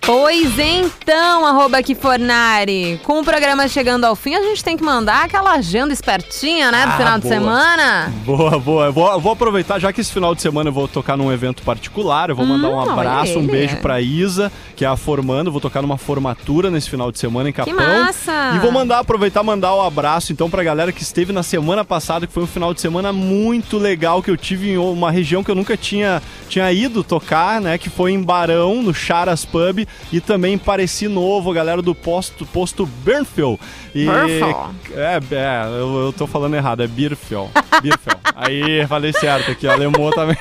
Pois 0.07 0.59
então, 0.59 1.47
arroba 1.47 1.83
Kifornari. 1.83 3.01
Com 3.05 3.21
o 3.21 3.25
programa 3.25 3.67
chegando 3.67 4.05
ao 4.05 4.14
fim, 4.14 4.35
a 4.35 4.43
gente 4.43 4.62
tem 4.62 4.77
que 4.77 4.85
mandar 4.85 5.25
aquela 5.25 5.53
agenda 5.53 5.95
espertinha, 5.95 6.71
né? 6.71 6.85
Do 6.85 6.93
Ah, 6.93 6.97
final 6.99 7.19
de 7.19 7.23
boa. 7.23 7.35
semana. 7.35 8.12
Boa, 8.23 8.59
boa. 8.59 8.85
Eu 8.87 8.93
vou, 8.93 9.11
eu 9.12 9.19
vou 9.21 9.33
aproveitar, 9.33 9.79
já 9.79 9.90
que 9.95 10.03
esse 10.03 10.12
final 10.12 10.35
de 10.35 10.43
semana 10.43 10.69
eu 10.69 10.75
vou 10.75 10.87
tocar 10.87 11.17
num 11.17 11.33
evento 11.33 11.62
particular, 11.62 12.29
eu 12.29 12.37
vou 12.37 12.45
mandar 12.45 12.69
um 12.69 12.73
Hum, 12.75 12.83
olha 12.83 12.93
abraço, 12.93 13.38
um 13.38 13.47
beijo 13.47 13.77
pra 13.79 13.99
Isa, 13.99 14.53
que 14.77 14.85
é 14.85 14.88
a 14.88 14.95
formando. 14.95 15.51
Vou 15.51 15.61
tocar 15.61 15.81
numa 15.81 15.97
formatura 15.97 16.71
nesse 16.71 16.90
final 16.90 17.11
de 17.11 17.19
semana 17.19 17.49
em 17.49 17.53
Capão. 17.53 17.75
massa! 17.75 18.53
E 18.57 18.59
vou 18.59 18.71
mandar, 18.71 18.99
aproveitar 18.99 19.43
mandar 19.43 19.75
o 19.75 19.81
abraço, 19.81 20.33
então, 20.35 20.51
pra 20.51 20.62
galera 20.62 20.93
que 20.93 21.03
esteve 21.03 21.33
na 21.33 21.43
semana 21.43 21.83
passada, 21.83 22.27
que 22.27 22.33
foi 22.33 22.43
um 22.43 22.47
final 22.47 22.75
de 22.75 22.81
semana 22.83 23.11
muito 23.11 23.79
legal, 23.79 24.23
que 24.23 24.31
eu 24.31 24.37
tive 24.37 24.69
em 24.73 24.77
uma 24.77 25.11
região 25.11 25.43
que 25.43 25.51
eu 25.51 25.55
nunca 25.55 25.79
tinha, 25.79 26.23
tinha 26.47 26.71
ido 26.71 27.03
tocar, 27.03 27.59
né? 27.59 27.79
Que 27.79 27.88
foi 27.88 28.12
em 28.12 28.23
Barão, 28.23 28.83
no 28.83 28.93
Charas 28.93 29.47
Pub, 29.47 29.87
e 30.13 30.21
também 30.21 30.55
em 30.55 30.59
Pareci 30.59 31.09
Novo, 31.09 31.53
galera 31.53 31.83
do 31.83 31.95
posto, 31.95 32.47
posto 32.47 32.87
Bernfield. 32.87 33.59
E, 33.95 34.09
é, 34.95 35.21
é 35.33 35.67
eu, 35.79 36.07
eu 36.07 36.13
tô 36.13 36.27
falando 36.27 36.55
errado, 36.55 36.83
é. 36.83 36.87
Bierfeld. 36.87 37.51
Aí, 38.37 38.85
falei 38.89 39.13
certo 39.13 39.53
aqui, 39.53 39.67
alemão 39.67 40.11
também. 40.11 40.37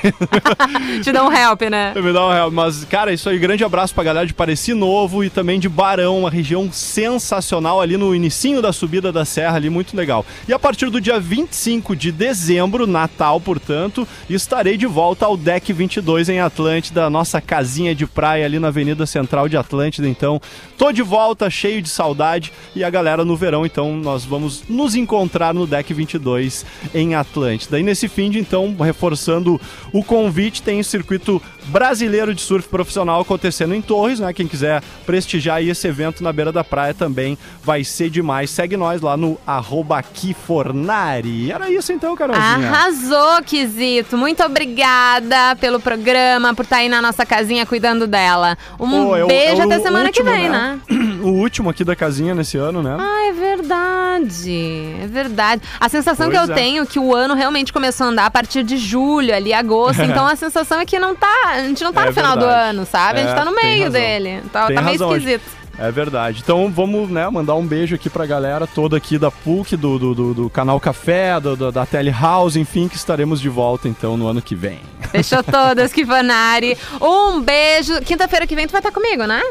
Te 1.02 1.12
dá 1.12 1.24
um 1.24 1.32
help, 1.32 1.62
né? 1.62 1.92
Me 1.94 2.12
dá 2.12 2.26
um 2.26 2.30
real. 2.30 2.50
Mas, 2.50 2.84
cara, 2.84 3.12
isso 3.12 3.28
aí, 3.28 3.38
grande 3.38 3.62
abraço 3.62 3.94
pra 3.94 4.02
galera 4.02 4.26
de 4.26 4.34
Pareci 4.34 4.74
Novo 4.74 5.22
e 5.22 5.30
também 5.30 5.60
de 5.60 5.68
Barão, 5.68 6.18
uma 6.18 6.30
região 6.30 6.72
sensacional 6.72 7.80
ali 7.80 7.96
no 7.96 8.12
inicinho 8.12 8.60
da 8.60 8.72
subida 8.72 9.12
da 9.12 9.24
serra 9.24 9.56
ali, 9.56 9.70
muito 9.70 9.96
legal. 9.96 10.26
E 10.48 10.52
a 10.52 10.58
partir 10.58 10.90
do 10.90 11.00
dia 11.00 11.20
25 11.20 11.94
de 11.94 12.10
dezembro, 12.10 12.84
Natal, 12.84 13.40
portanto, 13.40 14.08
estarei 14.28 14.76
de 14.76 14.86
volta 14.86 15.26
ao 15.26 15.36
Deck 15.36 15.72
22 15.72 16.28
em 16.28 16.40
Atlântida, 16.40 17.08
nossa 17.08 17.40
casinha 17.40 17.94
de 17.94 18.06
praia 18.06 18.44
ali 18.44 18.58
na 18.58 18.68
Avenida 18.68 19.06
Central 19.06 19.43
de 19.48 19.56
Atlântida. 19.56 20.08
Então, 20.08 20.40
tô 20.78 20.92
de 20.92 21.02
volta, 21.02 21.48
cheio 21.50 21.80
de 21.82 21.88
saudade 21.88 22.52
e 22.74 22.82
a 22.84 22.90
galera 22.90 23.24
no 23.24 23.36
verão, 23.36 23.64
então 23.66 23.94
nós 23.96 24.24
vamos 24.24 24.62
nos 24.68 24.94
encontrar 24.94 25.52
no 25.54 25.66
Deck 25.66 25.92
22 25.92 26.64
em 26.94 27.14
Atlântida. 27.14 27.78
E 27.78 27.82
nesse 27.82 28.08
fim 28.08 28.30
de, 28.30 28.38
então, 28.38 28.74
reforçando 28.78 29.60
o 29.92 30.02
convite, 30.02 30.62
tem 30.62 30.80
o 30.80 30.84
circuito 30.84 31.40
brasileiro 31.66 32.34
de 32.34 32.40
surf 32.42 32.68
profissional 32.68 33.20
acontecendo 33.20 33.74
em 33.74 33.80
Torres, 33.80 34.20
né? 34.20 34.32
Quem 34.32 34.46
quiser 34.46 34.82
prestigiar 35.06 35.56
aí 35.56 35.70
esse 35.70 35.86
evento 35.88 36.22
na 36.22 36.32
beira 36.32 36.52
da 36.52 36.62
praia 36.62 36.92
também 36.92 37.38
vai 37.62 37.82
ser 37.84 38.10
demais. 38.10 38.50
Segue 38.50 38.76
nós 38.76 39.00
lá 39.00 39.16
no 39.16 39.38
arroba 39.46 40.02
Kifornari. 40.02 41.50
Era 41.50 41.70
isso 41.70 41.92
então, 41.92 42.14
Carolzinha. 42.16 42.68
Arrasou, 42.68 43.42
Quisito. 43.44 44.16
Muito 44.16 44.42
obrigada 44.42 45.56
pelo 45.56 45.80
programa, 45.80 46.54
por 46.54 46.62
estar 46.64 46.76
aí 46.78 46.88
na 46.88 47.00
nossa 47.00 47.24
casinha 47.24 47.64
cuidando 47.66 48.06
dela. 48.06 48.56
Um 48.78 48.90
Pô, 48.90 49.14
o- 49.24 49.26
beijo 49.38 49.62
é 49.62 49.64
o 49.64 49.66
até 49.66 49.78
semana 49.80 50.06
último, 50.06 50.26
que 50.26 50.32
vem, 50.36 50.48
né? 50.48 50.78
O 51.24 51.28
último 51.28 51.70
aqui 51.70 51.82
da 51.84 51.96
casinha 51.96 52.34
nesse 52.34 52.58
ano, 52.58 52.82
né? 52.82 52.96
Ah, 53.00 53.28
é 53.28 53.32
verdade. 53.32 54.94
É 55.02 55.06
verdade. 55.06 55.62
A 55.80 55.88
sensação 55.88 56.26
Pois 56.30 56.38
que 56.38 56.50
eu 56.50 56.52
é. 56.52 56.56
tenho 56.58 56.82
é 56.82 56.86
que 56.86 56.98
o 56.98 57.14
ano 57.14 57.34
realmente 57.34 57.72
começou 57.72 58.06
a 58.06 58.10
andar 58.10 58.26
a 58.26 58.30
partir 58.30 58.62
de 58.62 58.76
julho, 58.76 59.34
ali, 59.34 59.52
agosto. 59.52 60.00
então 60.04 60.26
a 60.26 60.36
sensação 60.36 60.80
é 60.80 60.84
que 60.84 60.98
não 60.98 61.14
tá. 61.14 61.26
A 61.46 61.60
gente 61.62 61.82
não 61.82 61.92
tá 61.94 62.02
É 62.02 62.06
no 62.06 62.12
final 62.12 62.36
do 62.36 62.40
verdade. 62.46 62.68
ano, 62.70 62.86
sabe? 62.86 63.20
a 63.20 63.22
gente 63.22 63.32
É, 63.32 63.34
tá 63.34 63.44
no 63.44 63.54
meio 63.54 63.90
dele. 63.90 64.42
Tá, 64.52 64.62
tá 64.66 64.68
meio 64.68 64.82
razão. 64.82 65.16
esquisito. 65.16 65.42
É 65.78 65.90
verdade. 65.90 66.40
Então 66.42 66.70
vamos, 66.70 67.10
né, 67.10 67.28
mandar 67.28 67.54
um 67.56 67.66
beijo 67.66 67.94
aqui 67.94 68.08
pra 68.08 68.24
galera 68.26 68.66
toda 68.66 68.96
aqui 68.96 69.18
da 69.18 69.30
PUC, 69.30 69.76
do, 69.76 69.98
do, 69.98 70.14
do- 70.14 70.34
do 70.34 70.50
canal 70.50 70.78
Café, 70.78 71.40
do, 71.40 71.56
do- 71.56 71.72
da 71.72 71.84
Telehouse, 71.84 72.58
enfim, 72.58 72.86
que 72.88 72.96
estaremos 72.96 73.40
de 73.40 73.48
volta 73.48 73.88
então 73.88 74.16
no 74.16 74.26
ano 74.28 74.40
que 74.40 74.54
vem. 74.54 74.80
Fechou 75.10 75.42
todas, 75.42 75.92
Kivanari. 75.92 76.76
Um 77.00 77.40
beijo. 77.40 78.00
Quinta-feira 78.02 78.46
que 78.46 78.54
vem 78.54 78.66
tu 78.66 78.72
vai 78.72 78.80
estar 78.80 78.92
comigo, 78.92 79.24
né? 79.26 79.42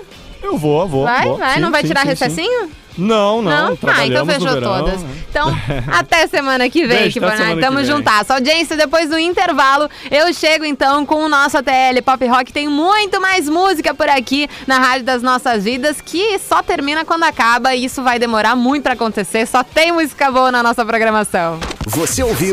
Eu 0.42 0.58
vou, 0.58 0.88
vou. 0.88 1.04
Vai, 1.04 1.24
vou. 1.26 1.38
vai? 1.38 1.54
Sim, 1.56 1.60
não 1.62 1.72
vai 1.72 1.82
sim, 1.82 1.88
tirar 1.88 2.06
sim, 2.16 2.30
sim. 2.30 2.70
Recessinho? 2.94 3.08
Não, 3.08 3.42
não. 3.42 3.78
Ah, 3.88 4.06
então 4.06 4.26
fechou 4.26 4.54
verão, 4.54 4.80
todas. 4.80 5.02
né? 5.02 5.10
Então, 5.30 5.56
até 5.92 6.28
semana 6.28 6.70
que 6.70 6.86
vem, 6.86 6.98
Beijo, 7.04 7.20
que 7.20 7.60
Tamo 7.60 7.84
juntas. 7.84 8.30
Audiência, 8.30 8.76
depois 8.76 9.10
do 9.10 9.18
intervalo, 9.18 9.90
eu 10.12 10.34
chego 10.34 10.66
então 10.66 11.06
com 11.06 11.26
o 11.26 11.30
nosso 11.30 11.58
ATL 11.58 12.02
Pop 12.04 12.26
Rock. 12.28 12.52
Tem 12.52 12.68
muito 12.68 13.20
mais 13.22 13.48
música 13.48 13.94
por 13.94 14.10
aqui 14.10 14.50
na 14.68 14.78
Rádio 14.78 15.06
das 15.06 15.22
Nossas 15.22 15.64
Vidas, 15.64 16.02
que 16.02 16.38
só 16.40 16.62
termina 16.62 17.06
quando 17.06 17.24
acaba 17.24 17.74
e 17.74 17.86
isso 17.86 18.04
vai 18.04 18.20
demorar 18.20 18.56
muito 18.56 18.84
pra 18.84 18.94
acontecer. 18.94 19.48
Só 19.48 19.64
tem 19.64 19.92
música 19.92 20.32
boa 20.32 20.52
na 20.52 20.62
nossa 20.62 20.86
programação. 20.86 21.60
Você 21.86 22.24
ouviu 22.24 22.52